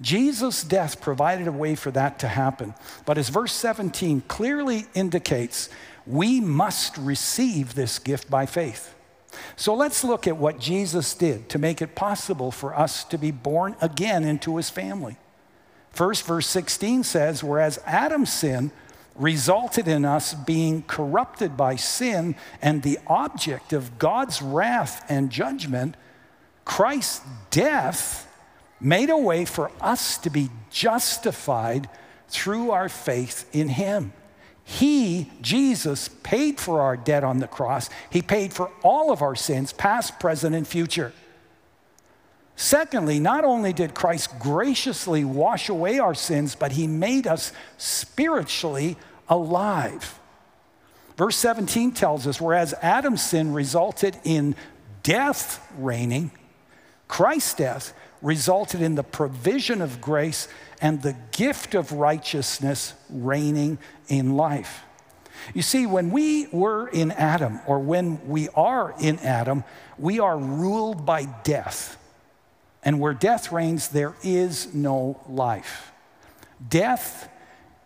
Jesus' 0.00 0.64
death 0.64 1.00
provided 1.00 1.46
a 1.46 1.52
way 1.52 1.76
for 1.76 1.92
that 1.92 2.18
to 2.18 2.26
happen. 2.26 2.74
But 3.06 3.16
as 3.16 3.28
verse 3.28 3.52
17 3.52 4.22
clearly 4.22 4.86
indicates, 4.92 5.68
we 6.04 6.40
must 6.40 6.96
receive 6.96 7.76
this 7.76 8.00
gift 8.00 8.28
by 8.28 8.44
faith. 8.44 8.92
So 9.54 9.72
let's 9.72 10.02
look 10.02 10.26
at 10.26 10.36
what 10.36 10.58
Jesus 10.58 11.14
did 11.14 11.48
to 11.50 11.60
make 11.60 11.80
it 11.80 11.94
possible 11.94 12.50
for 12.50 12.76
us 12.76 13.04
to 13.04 13.16
be 13.16 13.30
born 13.30 13.76
again 13.80 14.24
into 14.24 14.56
his 14.56 14.68
family. 14.68 15.16
First, 15.92 16.26
verse 16.26 16.48
16 16.48 17.04
says, 17.04 17.44
Whereas 17.44 17.78
Adam's 17.86 18.32
sin 18.32 18.72
resulted 19.16 19.86
in 19.88 20.04
us 20.04 20.34
being 20.34 20.82
corrupted 20.82 21.56
by 21.56 21.76
sin 21.76 22.34
and 22.60 22.82
the 22.82 22.98
object 23.06 23.72
of 23.72 23.98
God's 23.98 24.42
wrath 24.42 25.04
and 25.08 25.30
judgment, 25.30 25.96
Christ's 26.64 27.20
death 27.50 28.28
made 28.80 29.10
a 29.10 29.16
way 29.16 29.44
for 29.44 29.70
us 29.80 30.18
to 30.18 30.30
be 30.30 30.50
justified 30.70 31.88
through 32.28 32.70
our 32.70 32.88
faith 32.88 33.48
in 33.52 33.68
Him. 33.68 34.12
He, 34.64 35.30
Jesus, 35.42 36.08
paid 36.22 36.58
for 36.58 36.80
our 36.80 36.96
debt 36.96 37.22
on 37.22 37.38
the 37.38 37.46
cross. 37.46 37.90
He 38.10 38.22
paid 38.22 38.52
for 38.52 38.70
all 38.82 39.12
of 39.12 39.20
our 39.20 39.36
sins, 39.36 39.72
past, 39.72 40.18
present, 40.18 40.54
and 40.54 40.66
future. 40.66 41.12
Secondly, 42.56 43.18
not 43.18 43.44
only 43.44 43.72
did 43.72 43.94
Christ 43.94 44.38
graciously 44.38 45.24
wash 45.24 45.68
away 45.68 45.98
our 45.98 46.14
sins, 46.14 46.54
but 46.54 46.72
he 46.72 46.86
made 46.86 47.26
us 47.26 47.52
spiritually 47.78 48.96
alive. 49.28 50.18
Verse 51.16 51.36
17 51.36 51.92
tells 51.92 52.26
us 52.26 52.40
whereas 52.40 52.74
Adam's 52.82 53.22
sin 53.22 53.52
resulted 53.52 54.16
in 54.24 54.54
death 55.02 55.64
reigning, 55.78 56.30
Christ's 57.08 57.54
death 57.54 57.92
resulted 58.22 58.80
in 58.80 58.94
the 58.94 59.02
provision 59.02 59.82
of 59.82 60.00
grace 60.00 60.48
and 60.80 61.02
the 61.02 61.16
gift 61.32 61.74
of 61.74 61.92
righteousness 61.92 62.94
reigning 63.10 63.78
in 64.08 64.36
life. 64.36 64.82
You 65.52 65.62
see, 65.62 65.86
when 65.86 66.10
we 66.10 66.46
were 66.48 66.88
in 66.88 67.10
Adam, 67.12 67.60
or 67.66 67.78
when 67.78 68.26
we 68.26 68.48
are 68.50 68.94
in 68.98 69.18
Adam, 69.18 69.62
we 69.98 70.18
are 70.20 70.38
ruled 70.38 71.04
by 71.04 71.24
death. 71.24 71.98
And 72.84 73.00
where 73.00 73.14
death 73.14 73.50
reigns, 73.50 73.88
there 73.88 74.14
is 74.22 74.74
no 74.74 75.20
life. 75.28 75.92
Death 76.68 77.28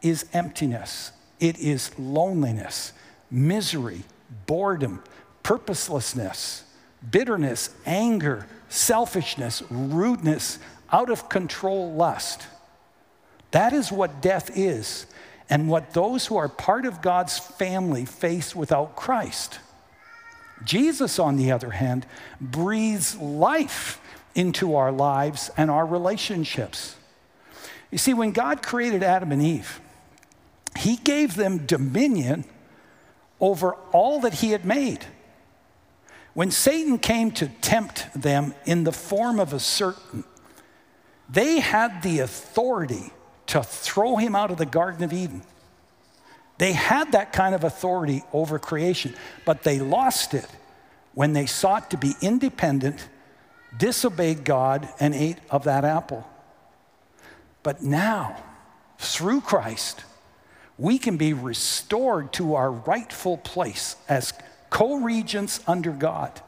is 0.03 0.27
emptiness, 0.33 1.13
it 1.41 1.59
is 1.59 1.97
loneliness, 1.99 2.93
misery, 3.31 4.03
boredom, 4.47 5.03
purposelessness, 5.43 6.65
bitterness, 7.11 7.71
anger, 7.87 8.47
selfishness, 8.69 9.63
rudeness, 9.71 10.59
out 10.93 11.11
of 11.11 11.29
control 11.29 11.93
lust. 11.93 12.47
That 13.51 13.73
is 13.73 13.91
what 13.91 14.21
death 14.21 14.57
is, 14.57 15.07
and 15.49 15.69
what 15.69 15.95
those 15.95 16.27
who 16.27 16.37
are 16.37 16.49
part 16.49 16.85
of 16.87 17.01
God's 17.01 17.39
family 17.39 18.05
face 18.05 18.55
without 18.55 18.95
Christ. 18.95 19.59
Jesus, 20.65 21.19
on 21.19 21.37
the 21.37 21.53
other 21.53 21.71
hand, 21.71 22.05
breathes 22.41 23.17
life 23.17 24.01
into 24.39 24.77
our 24.77 24.93
lives 24.93 25.51
and 25.57 25.69
our 25.69 25.85
relationships. 25.85 26.95
You 27.91 27.99
see, 27.99 28.15
when 28.15 28.31
God 28.31 28.63
created 28.63 29.03
Adam 29.03 29.33
and 29.33 29.43
Eve, 29.43 29.81
He 30.79 30.95
gave 30.95 31.35
them 31.35 31.67
dominion 31.67 32.45
over 33.41 33.73
all 33.91 34.21
that 34.21 34.35
He 34.35 34.53
had 34.53 34.65
made. 34.65 35.05
When 36.35 36.53
Satan 36.53 36.99
came 36.99 37.33
to 37.33 37.49
tempt 37.49 38.07
them 38.15 38.55
in 38.65 38.85
the 38.85 38.93
form 38.93 39.41
of 39.41 39.53
a 39.53 39.59
serpent, 39.59 40.25
they 41.29 41.59
had 41.59 42.05
the 42.05 42.21
authority 42.21 43.13
to 43.49 43.65
throw 43.65 44.17
him 44.19 44.37
out 44.37 44.53
of 44.53 44.59
the 44.59 44.67
Garden 44.67 45.03
of 45.03 45.13
Eden. 45.13 45.43
They 46.59 46.75
had 46.75 47.11
that 47.11 47.33
kind 47.33 47.57
of 47.57 47.65
authority 47.65 48.23
over 48.33 48.61
creation, 48.61 49.17
but 49.45 49.65
they 49.65 49.81
lost 49.81 50.33
it 50.33 50.47
when 51.15 51.33
they 51.33 51.47
sought 51.47 51.91
to 51.91 51.97
be 51.97 52.15
independent 52.23 53.09
disobeyed 53.77 54.45
God 54.45 54.89
and 54.99 55.15
ate 55.15 55.39
of 55.51 55.65
that 55.65 55.85
apple. 55.85 56.29
But 57.63 57.83
now, 57.83 58.43
through 58.99 59.43
Christ, 59.43 60.05
we 60.79 60.99
can 60.99 61.17
be 61.17 61.33
restored 61.33 62.33
to 62.35 62.55
our 62.55 62.71
rightful 62.71 63.37
place 63.37 63.97
as 64.09 64.33
co 64.71 64.97
regents 64.97 65.61
under 65.67 65.91
God. 65.91 66.41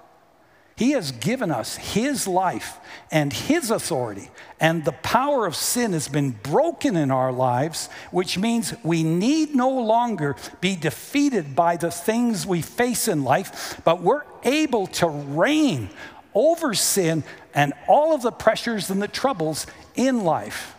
He 0.76 0.92
has 0.92 1.12
given 1.12 1.50
us 1.50 1.76
His 1.76 2.26
life 2.26 2.78
and 3.10 3.34
His 3.34 3.70
authority, 3.70 4.30
and 4.58 4.82
the 4.82 4.92
power 4.92 5.46
of 5.46 5.54
sin 5.54 5.92
has 5.92 6.08
been 6.08 6.30
broken 6.30 6.96
in 6.96 7.10
our 7.10 7.32
lives, 7.32 7.90
which 8.10 8.38
means 8.38 8.72
we 8.82 9.02
need 9.02 9.54
no 9.54 9.68
longer 9.68 10.36
be 10.62 10.76
defeated 10.76 11.54
by 11.54 11.76
the 11.76 11.90
things 11.90 12.46
we 12.46 12.62
face 12.62 13.08
in 13.08 13.24
life, 13.24 13.78
but 13.84 14.00
we're 14.00 14.22
able 14.42 14.86
to 14.86 15.06
reign 15.06 15.90
over 16.34 16.74
sin 16.74 17.24
and 17.54 17.72
all 17.88 18.14
of 18.14 18.22
the 18.22 18.32
pressures 18.32 18.90
and 18.90 19.00
the 19.00 19.08
troubles 19.08 19.66
in 19.94 20.24
life. 20.24 20.74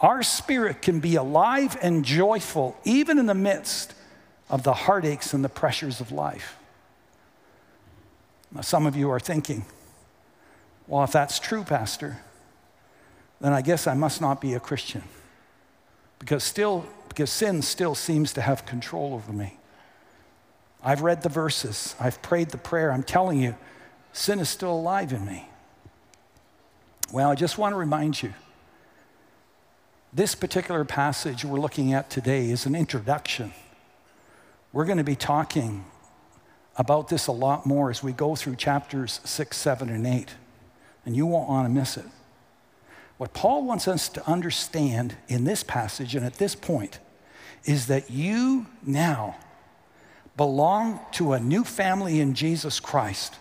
Our 0.00 0.22
spirit 0.22 0.82
can 0.82 1.00
be 1.00 1.16
alive 1.16 1.78
and 1.80 2.04
joyful 2.04 2.76
even 2.84 3.18
in 3.18 3.26
the 3.26 3.34
midst 3.34 3.94
of 4.50 4.62
the 4.62 4.74
heartaches 4.74 5.32
and 5.32 5.44
the 5.44 5.48
pressures 5.48 6.00
of 6.00 6.12
life. 6.12 6.56
Now, 8.52 8.60
some 8.60 8.86
of 8.86 8.94
you 8.94 9.10
are 9.10 9.20
thinking, 9.20 9.64
well, 10.86 11.04
if 11.04 11.12
that's 11.12 11.38
true, 11.38 11.64
Pastor, 11.64 12.18
then 13.40 13.52
I 13.52 13.62
guess 13.62 13.86
I 13.86 13.94
must 13.94 14.20
not 14.20 14.40
be 14.40 14.54
a 14.54 14.60
Christian. 14.60 15.02
Because 16.18 16.44
still, 16.44 16.86
because 17.08 17.30
sin 17.30 17.62
still 17.62 17.94
seems 17.94 18.32
to 18.34 18.42
have 18.42 18.64
control 18.66 19.14
over 19.14 19.32
me. 19.32 19.56
I've 20.82 21.00
read 21.00 21.22
the 21.22 21.28
verses, 21.30 21.96
I've 21.98 22.20
prayed 22.20 22.50
the 22.50 22.58
prayer. 22.58 22.92
I'm 22.92 23.02
telling 23.02 23.40
you, 23.40 23.56
sin 24.14 24.38
is 24.38 24.48
still 24.48 24.72
alive 24.72 25.12
in 25.12 25.26
me. 25.26 25.46
Well, 27.12 27.30
I 27.30 27.34
just 27.34 27.58
want 27.58 27.74
to 27.74 27.76
remind 27.76 28.22
you 28.22 28.32
this 30.12 30.36
particular 30.36 30.84
passage 30.84 31.44
we're 31.44 31.58
looking 31.58 31.92
at 31.92 32.08
today 32.08 32.48
is 32.48 32.66
an 32.66 32.76
introduction. 32.76 33.52
We're 34.72 34.84
going 34.84 34.98
to 34.98 35.04
be 35.04 35.16
talking 35.16 35.84
about 36.76 37.08
this 37.08 37.26
a 37.26 37.32
lot 37.32 37.66
more 37.66 37.90
as 37.90 38.02
we 38.02 38.12
go 38.12 38.36
through 38.36 38.56
chapters 38.56 39.20
6, 39.24 39.56
7, 39.56 39.88
and 39.88 40.06
8, 40.06 40.34
and 41.04 41.16
you 41.16 41.26
won't 41.26 41.48
want 41.48 41.66
to 41.66 41.68
miss 41.68 41.96
it. 41.96 42.06
What 43.16 43.32
Paul 43.32 43.64
wants 43.64 43.88
us 43.88 44.08
to 44.10 44.28
understand 44.28 45.16
in 45.28 45.44
this 45.44 45.64
passage 45.64 46.14
and 46.14 46.24
at 46.24 46.34
this 46.34 46.54
point 46.54 47.00
is 47.64 47.86
that 47.88 48.10
you 48.10 48.66
now 48.84 49.36
belong 50.36 51.00
to 51.12 51.32
a 51.32 51.40
new 51.40 51.64
family 51.64 52.20
in 52.20 52.34
Jesus 52.34 52.78
Christ. 52.78 53.36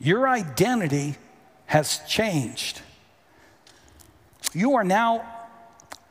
Your 0.00 0.28
identity 0.28 1.16
has 1.66 2.00
changed. 2.08 2.80
You 4.54 4.74
are 4.74 4.84
now, 4.84 5.24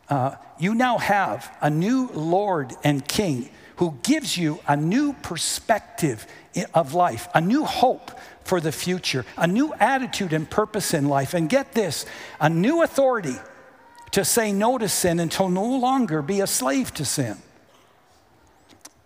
uh, 0.09 0.35
you 0.59 0.75
now 0.75 0.99
have 0.99 1.51
a 1.59 1.69
new 1.69 2.07
Lord 2.13 2.73
and 2.83 3.05
King 3.05 3.49
who 3.77 3.97
gives 4.03 4.37
you 4.37 4.59
a 4.67 4.77
new 4.77 5.13
perspective 5.13 6.27
of 6.73 6.93
life, 6.93 7.27
a 7.33 7.41
new 7.41 7.65
hope 7.65 8.11
for 8.43 8.61
the 8.61 8.71
future, 8.71 9.25
a 9.37 9.47
new 9.47 9.73
attitude 9.75 10.33
and 10.33 10.49
purpose 10.49 10.93
in 10.93 11.07
life. 11.07 11.33
And 11.33 11.49
get 11.49 11.73
this 11.73 12.05
a 12.39 12.49
new 12.49 12.83
authority 12.83 13.35
to 14.11 14.23
say 14.25 14.51
no 14.51 14.77
to 14.77 14.89
sin 14.89 15.19
and 15.19 15.31
to 15.31 15.49
no 15.49 15.65
longer 15.65 16.21
be 16.21 16.41
a 16.41 16.47
slave 16.47 16.93
to 16.95 17.05
sin. 17.05 17.37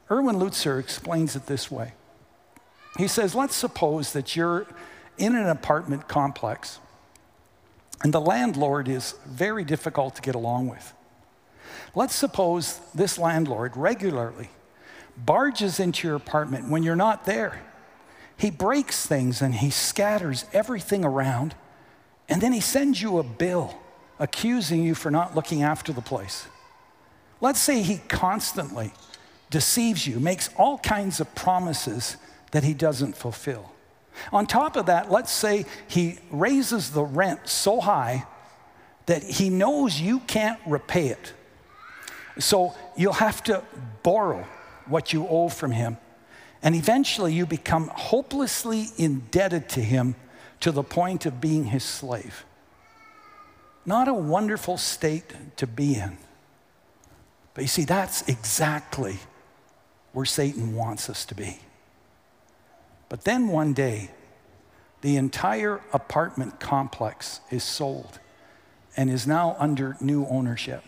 Erwin 0.09 0.35
Lutzer 0.37 0.79
explains 0.79 1.35
it 1.35 1.45
this 1.45 1.71
way. 1.71 1.93
He 2.97 3.07
says, 3.07 3.33
Let's 3.35 3.55
suppose 3.55 4.13
that 4.13 4.35
you're 4.35 4.67
in 5.17 5.35
an 5.35 5.47
apartment 5.47 6.07
complex 6.07 6.79
and 8.03 8.13
the 8.13 8.21
landlord 8.21 8.89
is 8.89 9.15
very 9.25 9.63
difficult 9.63 10.15
to 10.15 10.21
get 10.21 10.35
along 10.35 10.67
with. 10.67 10.93
Let's 11.95 12.13
suppose 12.13 12.79
this 12.93 13.17
landlord 13.17 13.77
regularly 13.77 14.49
barges 15.15 15.79
into 15.79 16.07
your 16.07 16.17
apartment 16.17 16.69
when 16.69 16.83
you're 16.83 16.95
not 16.95 17.25
there. 17.25 17.61
He 18.35 18.51
breaks 18.51 19.05
things 19.05 19.41
and 19.41 19.55
he 19.55 19.69
scatters 19.69 20.45
everything 20.51 21.05
around, 21.05 21.55
and 22.27 22.41
then 22.41 22.51
he 22.51 22.59
sends 22.59 23.01
you 23.01 23.19
a 23.19 23.23
bill 23.23 23.77
accusing 24.19 24.83
you 24.83 24.95
for 24.95 25.09
not 25.09 25.35
looking 25.35 25.63
after 25.63 25.93
the 25.93 26.01
place. 26.01 26.47
Let's 27.39 27.59
say 27.59 27.81
he 27.81 28.01
constantly 28.09 28.91
deceives 29.49 30.07
you, 30.07 30.19
makes 30.19 30.49
all 30.57 30.79
kinds 30.79 31.19
of 31.19 31.33
promises 31.35 32.17
that 32.53 32.63
he 32.63 32.73
doesn't 32.73 33.17
fulfill. 33.17 33.71
On 34.31 34.45
top 34.45 34.75
of 34.75 34.85
that, 34.85 35.11
let's 35.11 35.31
say 35.31 35.65
he 35.87 36.19
raises 36.31 36.91
the 36.91 37.03
rent 37.03 37.49
so 37.49 37.81
high 37.81 38.25
that 39.07 39.23
he 39.23 39.49
knows 39.49 39.99
you 39.99 40.19
can't 40.21 40.59
repay 40.65 41.07
it. 41.07 41.33
So 42.39 42.73
you'll 42.95 43.13
have 43.13 43.43
to 43.43 43.63
borrow 44.03 44.45
what 44.85 45.13
you 45.13 45.27
owe 45.27 45.49
from 45.49 45.71
him. 45.71 45.97
And 46.61 46.75
eventually 46.75 47.33
you 47.33 47.45
become 47.45 47.87
hopelessly 47.87 48.85
indebted 48.97 49.67
to 49.69 49.81
him 49.81 50.15
to 50.59 50.71
the 50.71 50.83
point 50.83 51.25
of 51.25 51.41
being 51.41 51.65
his 51.65 51.83
slave. 51.83 52.45
Not 53.83 54.07
a 54.07 54.13
wonderful 54.13 54.77
state 54.77 55.57
to 55.57 55.67
be 55.67 55.95
in. 55.95 56.17
But 57.55 57.63
you 57.63 57.67
see, 57.67 57.83
that's 57.83 58.21
exactly 58.29 59.17
where 60.13 60.25
Satan 60.25 60.75
wants 60.75 61.09
us 61.09 61.25
to 61.25 61.35
be. 61.35 61.59
But 63.13 63.25
then 63.25 63.49
one 63.49 63.73
day, 63.73 64.09
the 65.01 65.17
entire 65.17 65.81
apartment 65.93 66.59
complex 66.59 67.41
is 67.51 67.63
sold 67.63 68.17
and 68.97 69.07
is 69.07 69.27
now 69.27 69.55
under 69.59 69.95
new 70.01 70.25
ownership. 70.25 70.83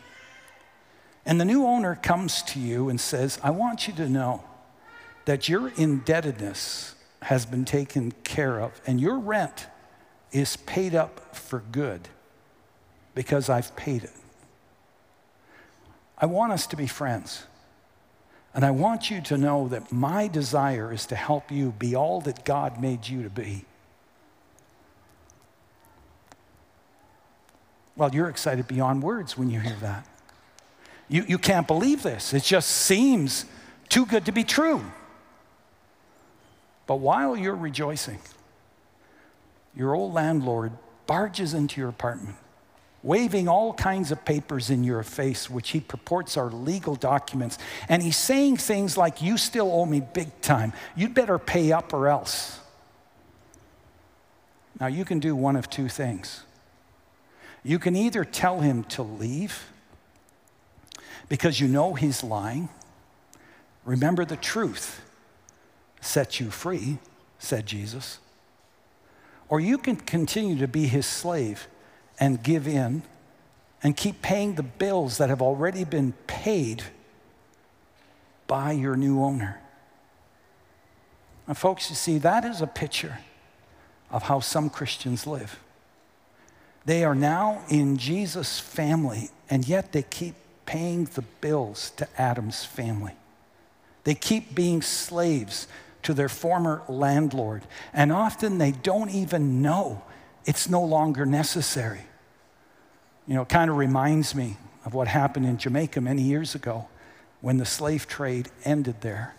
And 1.23 1.39
the 1.39 1.45
new 1.45 1.67
owner 1.67 1.93
comes 1.93 2.41
to 2.41 2.59
you 2.59 2.89
and 2.89 2.99
says, 2.99 3.37
I 3.43 3.51
want 3.51 3.87
you 3.87 3.93
to 3.93 4.09
know 4.09 4.43
that 5.25 5.47
your 5.47 5.71
indebtedness 5.77 6.95
has 7.21 7.45
been 7.45 7.63
taken 7.63 8.11
care 8.23 8.59
of 8.59 8.81
and 8.87 8.99
your 8.99 9.19
rent 9.19 9.67
is 10.31 10.57
paid 10.57 10.95
up 10.95 11.35
for 11.35 11.59
good 11.71 12.09
because 13.13 13.49
I've 13.49 13.75
paid 13.75 14.03
it. 14.03 14.13
I 16.17 16.25
want 16.25 16.53
us 16.53 16.65
to 16.65 16.75
be 16.75 16.87
friends. 16.87 17.43
And 18.55 18.63
I 18.63 18.71
want 18.71 19.11
you 19.11 19.19
to 19.19 19.37
know 19.37 19.67
that 19.67 19.91
my 19.91 20.29
desire 20.29 20.93
is 20.93 21.05
to 21.07 21.15
help 21.15 21.51
you 21.51 21.71
be 21.77 21.93
all 21.93 22.21
that 22.21 22.45
God 22.45 22.79
made 22.79 23.07
you 23.07 23.21
to 23.21 23.29
be. 23.29 23.65
Well, 27.97 28.15
you're 28.15 28.29
excited 28.29 28.65
beyond 28.65 29.03
words 29.03 29.37
when 29.37 29.49
you 29.49 29.59
hear 29.59 29.75
that. 29.81 30.07
You, 31.09 31.25
you 31.27 31.37
can't 31.37 31.67
believe 31.67 32.01
this. 32.01 32.33
It 32.33 32.43
just 32.43 32.69
seems 32.69 33.45
too 33.89 34.05
good 34.05 34.25
to 34.25 34.31
be 34.31 34.45
true. 34.45 34.81
But 36.87 36.95
while 36.95 37.35
you're 37.35 37.55
rejoicing, 37.55 38.19
your 39.75 39.93
old 39.93 40.13
landlord 40.13 40.71
barges 41.07 41.53
into 41.53 41.81
your 41.81 41.89
apartment, 41.89 42.37
waving 43.05 43.47
all 43.47 43.71
kinds 43.71 44.11
of 44.11 44.25
papers 44.25 44.71
in 44.71 44.83
your 44.83 45.03
face, 45.03 45.47
which 45.47 45.69
he 45.69 45.79
purports 45.79 46.35
are 46.35 46.49
legal 46.49 46.95
documents. 46.95 47.59
And 47.87 48.01
he's 48.01 48.17
saying 48.17 48.57
things 48.57 48.97
like, 48.97 49.21
You 49.21 49.37
still 49.37 49.71
owe 49.71 49.85
me 49.85 50.01
big 50.01 50.41
time. 50.41 50.73
You'd 50.95 51.13
better 51.13 51.37
pay 51.37 51.71
up 51.71 51.93
or 51.93 52.07
else. 52.07 52.59
Now, 54.79 54.87
you 54.87 55.05
can 55.05 55.19
do 55.19 55.35
one 55.35 55.55
of 55.55 55.69
two 55.69 55.87
things. 55.87 56.43
You 57.63 57.79
can 57.79 57.95
either 57.95 58.25
tell 58.25 58.59
him 58.59 58.83
to 58.85 59.03
leave 59.03 59.71
because 61.29 61.59
you 61.59 61.67
know 61.67 61.93
he's 61.93 62.23
lying. 62.23 62.69
Remember 63.85 64.25
the 64.25 64.35
truth 64.35 65.01
sets 66.01 66.39
you 66.39 66.49
free, 66.49 66.97
said 67.39 67.65
Jesus. 67.67 68.19
Or 69.47 69.59
you 69.59 69.77
can 69.77 69.95
continue 69.95 70.57
to 70.57 70.67
be 70.67 70.87
his 70.87 71.05
slave 71.05 71.67
and 72.19 72.41
give 72.41 72.67
in 72.67 73.03
and 73.83 73.95
keep 73.95 74.21
paying 74.21 74.55
the 74.55 74.63
bills 74.63 75.17
that 75.17 75.29
have 75.29 75.41
already 75.41 75.83
been 75.83 76.13
paid 76.27 76.83
by 78.47 78.71
your 78.71 78.95
new 78.95 79.21
owner. 79.21 79.61
And, 81.47 81.57
folks, 81.57 81.89
you 81.89 81.95
see, 81.95 82.17
that 82.19 82.45
is 82.45 82.61
a 82.61 82.67
picture 82.67 83.19
of 84.09 84.23
how 84.23 84.39
some 84.39 84.69
Christians 84.69 85.27
live. 85.27 85.59
They 86.85 87.03
are 87.03 87.15
now 87.15 87.63
in 87.69 87.97
Jesus' 87.97 88.59
family, 88.59 89.29
and 89.49 89.67
yet 89.67 89.91
they 89.91 90.03
keep 90.03 90.35
paying 90.65 91.05
the 91.05 91.21
bills 91.21 91.91
to 91.97 92.07
Adam's 92.19 92.65
family. 92.65 93.13
They 94.03 94.15
keep 94.15 94.55
being 94.55 94.81
slaves 94.81 95.67
to 96.03 96.13
their 96.13 96.29
former 96.29 96.83
landlord, 96.87 97.63
and 97.93 98.11
often 98.11 98.57
they 98.59 98.71
don't 98.71 99.09
even 99.09 99.61
know 99.61 100.03
it's 100.45 100.69
no 100.69 100.83
longer 100.83 101.25
necessary. 101.25 102.01
You 103.27 103.33
know, 103.35 103.41
it 103.41 103.49
kind 103.49 103.69
of 103.69 103.77
reminds 103.77 104.35
me 104.35 104.57
of 104.85 104.93
what 104.93 105.07
happened 105.07 105.45
in 105.45 105.57
Jamaica 105.57 105.99
many 105.99 106.21
years 106.21 106.55
ago 106.55 106.87
when 107.41 107.57
the 107.57 107.65
slave 107.65 108.07
trade 108.07 108.49
ended 108.63 109.01
there. 109.01 109.35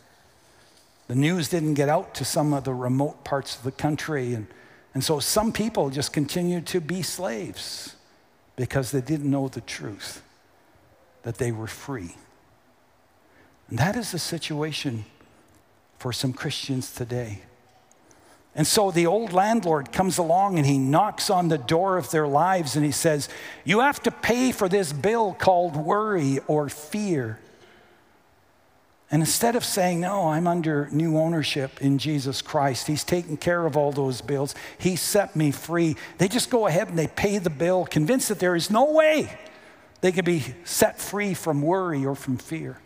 The 1.09 1.15
news 1.15 1.49
didn't 1.49 1.75
get 1.75 1.89
out 1.89 2.15
to 2.17 2.25
some 2.25 2.53
of 2.53 2.65
the 2.65 2.75
remote 2.75 3.25
parts 3.25 3.57
of 3.57 3.63
the 3.63 3.71
country, 3.71 4.35
and, 4.35 4.49
and 4.93 5.05
so 5.05 5.21
some 5.21 5.53
people 5.53 5.91
just 5.91 6.13
continued 6.13 6.67
to 6.67 6.81
be 6.81 7.03
slaves 7.03 7.95
because 8.57 8.91
they 8.91 9.01
didn't 9.01 9.31
know 9.31 9.49
the 9.49 9.61
truth 9.61 10.23
that 11.23 11.39
they 11.39 11.53
were 11.53 11.69
free. 11.69 12.17
And 13.69 13.79
that 13.79 13.97
is 13.97 14.13
the 14.13 14.19
situation 14.19 15.05
for 15.99 16.13
some 16.13 16.33
Christians 16.33 16.93
today. 16.93 17.43
And 18.57 18.67
so 18.67 18.91
the 18.91 19.07
old 19.07 19.35
landlord 19.35 19.93
comes 19.93 20.17
along 20.17 20.57
and 20.57 20.67
he 20.67 20.79
knocks 20.79 21.29
on 21.29 21.49
the 21.49 21.59
door 21.59 21.99
of 21.99 22.11
their 22.11 22.27
lives 22.27 22.75
and 22.75 22.85
he 22.85 22.91
says, 22.91 23.29
You 23.65 23.81
have 23.81 24.03
to 24.05 24.11
pay 24.11 24.51
for 24.51 24.67
this 24.67 24.95
bill 24.95 25.35
called 25.35 25.77
worry 25.77 26.41
or 26.47 26.71
fear. 26.71 27.39
And 29.11 29.23
instead 29.23 29.57
of 29.57 29.65
saying, 29.65 30.01
No, 30.01 30.29
I'm 30.29 30.47
under 30.47 30.89
new 30.91 31.19
ownership 31.19 31.83
in 31.83 31.99
Jesus 31.99 32.41
Christ, 32.41 32.87
He's 32.87 33.05
taken 33.05 33.37
care 33.37 33.67
of 33.67 33.77
all 33.77 33.93
those 33.93 34.23
bills, 34.23 34.55
He 34.79 34.97
set 34.97 35.37
me 35.37 35.51
free, 35.51 35.97
they 36.17 36.27
just 36.27 36.49
go 36.49 36.67
ahead 36.67 36.89
and 36.89 36.99
they 36.99 37.09
pay 37.09 37.37
the 37.37 37.51
bill, 37.51 37.85
convinced 37.85 38.31
that 38.31 38.39
there 38.39 38.57
is 38.57 38.71
no 38.71 38.91
way 38.91 39.39
they 40.01 40.13
can 40.13 40.25
be 40.25 40.55
set 40.65 40.99
free 40.99 41.35
from 41.35 41.61
worry 41.61 42.07
or 42.07 42.15
from 42.15 42.39
fear. 42.39 42.79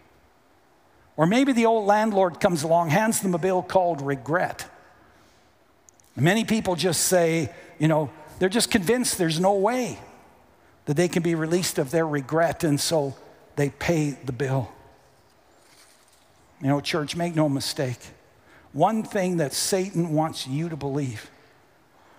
Or 1.17 1.27
maybe 1.27 1.53
the 1.53 1.67
old 1.67 1.87
landlord 1.87 2.41
comes 2.41 2.65
along, 2.65 2.91
hands 2.91 3.21
them 3.21 3.35
a 3.35 3.39
bill 3.39 3.63
called 3.63 4.03
regret. 4.03 4.67
Many 6.21 6.45
people 6.45 6.77
just 6.77 7.05
say, 7.05 7.51
you 7.79 7.89
know, 7.89 8.11
they're 8.39 8.49
just 8.49 8.71
convinced 8.71 9.19
there's 9.19 9.41
no 9.41 9.55
way 9.55 9.99
that 10.85 10.97
they 10.97 11.09
can 11.09 11.23
be 11.23 11.35
released 11.35 11.79
of 11.79 11.91
their 11.91 12.07
regret, 12.07 12.65
and 12.65 12.79
so 12.79 13.15
they 13.57 13.71
pay 13.71 14.11
the 14.11 14.33
bill. 14.33 14.71
You 16.61 16.69
know, 16.69 16.81
church, 16.81 17.17
make 17.17 17.35
no 17.35 17.49
mistake. 17.49 17.99
One 18.73 19.03
thing 19.03 19.39
that 19.39 19.53
Satan 19.53 20.15
wants 20.15 20.47
you 20.47 20.69
to 20.69 20.77
believe 20.77 21.31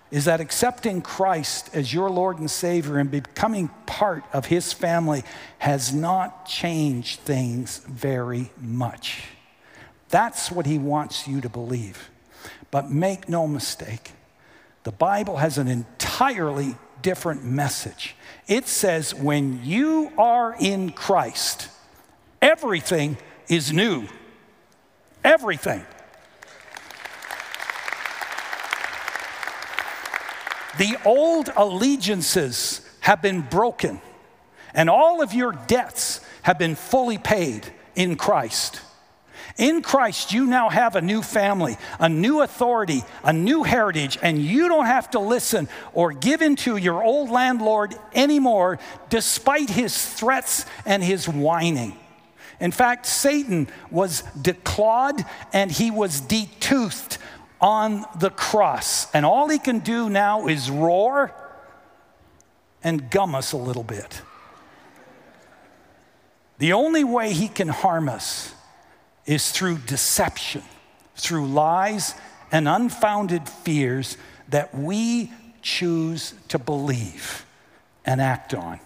is 0.10 0.26
that 0.26 0.42
accepting 0.42 1.02
Christ 1.02 1.70
as 1.74 1.94
your 1.94 2.10
Lord 2.10 2.40
and 2.40 2.52
Savior 2.52 2.98
and 2.98 3.10
becoming 3.10 3.70
part 3.86 4.24
of 4.34 4.48
His 4.48 4.74
family 4.74 5.24
has 5.60 5.94
not 5.94 6.46
changed 6.46 7.22
things 7.22 7.80
very 7.88 8.52
much. 8.60 9.24
That's 10.10 10.52
what 10.52 10.66
He 10.66 10.78
wants 10.78 11.28
you 11.28 11.40
to 11.40 11.50
believe. 11.50 12.10
But 12.70 12.90
make 12.90 13.28
no 13.28 13.48
mistake, 13.48 14.12
the 14.84 14.92
Bible 14.92 15.38
has 15.38 15.58
an 15.58 15.68
entirely 15.68 16.76
different 17.02 17.44
message. 17.44 18.16
It 18.48 18.68
says, 18.68 19.14
when 19.14 19.62
you 19.64 20.12
are 20.18 20.56
in 20.60 20.92
Christ, 20.92 21.70
everything 22.42 23.18
is 23.48 23.72
new. 23.74 24.08
Everything. 25.24 25.86
The 30.78 30.98
old 31.06 31.50
allegiances 31.56 32.82
have 33.02 33.22
been 33.22 33.42
broken, 33.42 34.00
and 34.74 34.90
all 34.90 35.22
of 35.22 35.34
your 35.34 35.52
debts 35.52 36.22
have 36.44 36.58
been 36.58 36.76
fully 36.76 37.18
paid 37.18 37.72
in 37.96 38.16
Christ. 38.16 38.82
In 39.58 39.82
Christ, 39.82 40.34
you 40.34 40.46
now 40.46 40.70
have 40.70 40.96
a 40.96 41.02
new 41.02 41.22
family, 41.22 41.78
a 42.00 42.08
new 42.08 42.42
authority, 42.42 43.04
a 43.24 43.34
new 43.34 43.64
heritage, 43.64 44.18
and 44.22 44.42
you 44.42 44.68
don't 44.68 44.86
have 44.86 45.12
to 45.12 45.20
listen 45.20 45.68
or 45.94 46.14
give 46.14 46.42
in 46.42 46.56
to 46.58 46.78
your 46.78 47.04
old 47.04 47.30
landlord 47.30 47.96
anymore, 48.14 48.80
despite 49.10 49.70
his 49.70 50.06
threats 50.14 50.66
and 50.86 51.04
his 51.04 51.28
whining. 51.28 51.98
In 52.60 52.72
fact, 52.72 53.08
Satan 53.08 53.68
was 53.90 54.22
declawed 54.40 55.26
and 55.52 55.72
he 55.72 55.90
was 55.92 56.22
detoothed 56.22 57.18
on 57.60 58.06
the 58.20 58.30
cross. 58.30 59.12
And 59.14 59.26
all 59.26 59.50
he 59.50 59.60
can 59.60 59.80
do 59.80 60.10
now 60.10 60.48
is 60.48 60.70
roar 60.70 61.34
and 62.84 63.10
gum 63.10 63.36
us 63.36 63.52
a 63.52 63.58
little 63.58 63.84
bit. 63.84 64.22
The 66.60 66.74
only 66.74 67.04
way 67.04 67.34
he 67.34 67.48
can 67.48 67.68
harm 67.68 68.08
us 68.08 68.54
is 69.26 69.52
through 69.52 69.78
deception, 69.80 70.64
through 71.16 71.48
lies 71.48 72.16
and 72.52 72.68
unfounded 72.68 73.48
fears 73.48 74.18
that 74.50 74.76
we 74.76 75.32
choose 75.62 76.34
to 76.50 76.60
believe 76.60 77.46
and 78.06 78.22
act 78.22 78.54
on. 78.54 78.80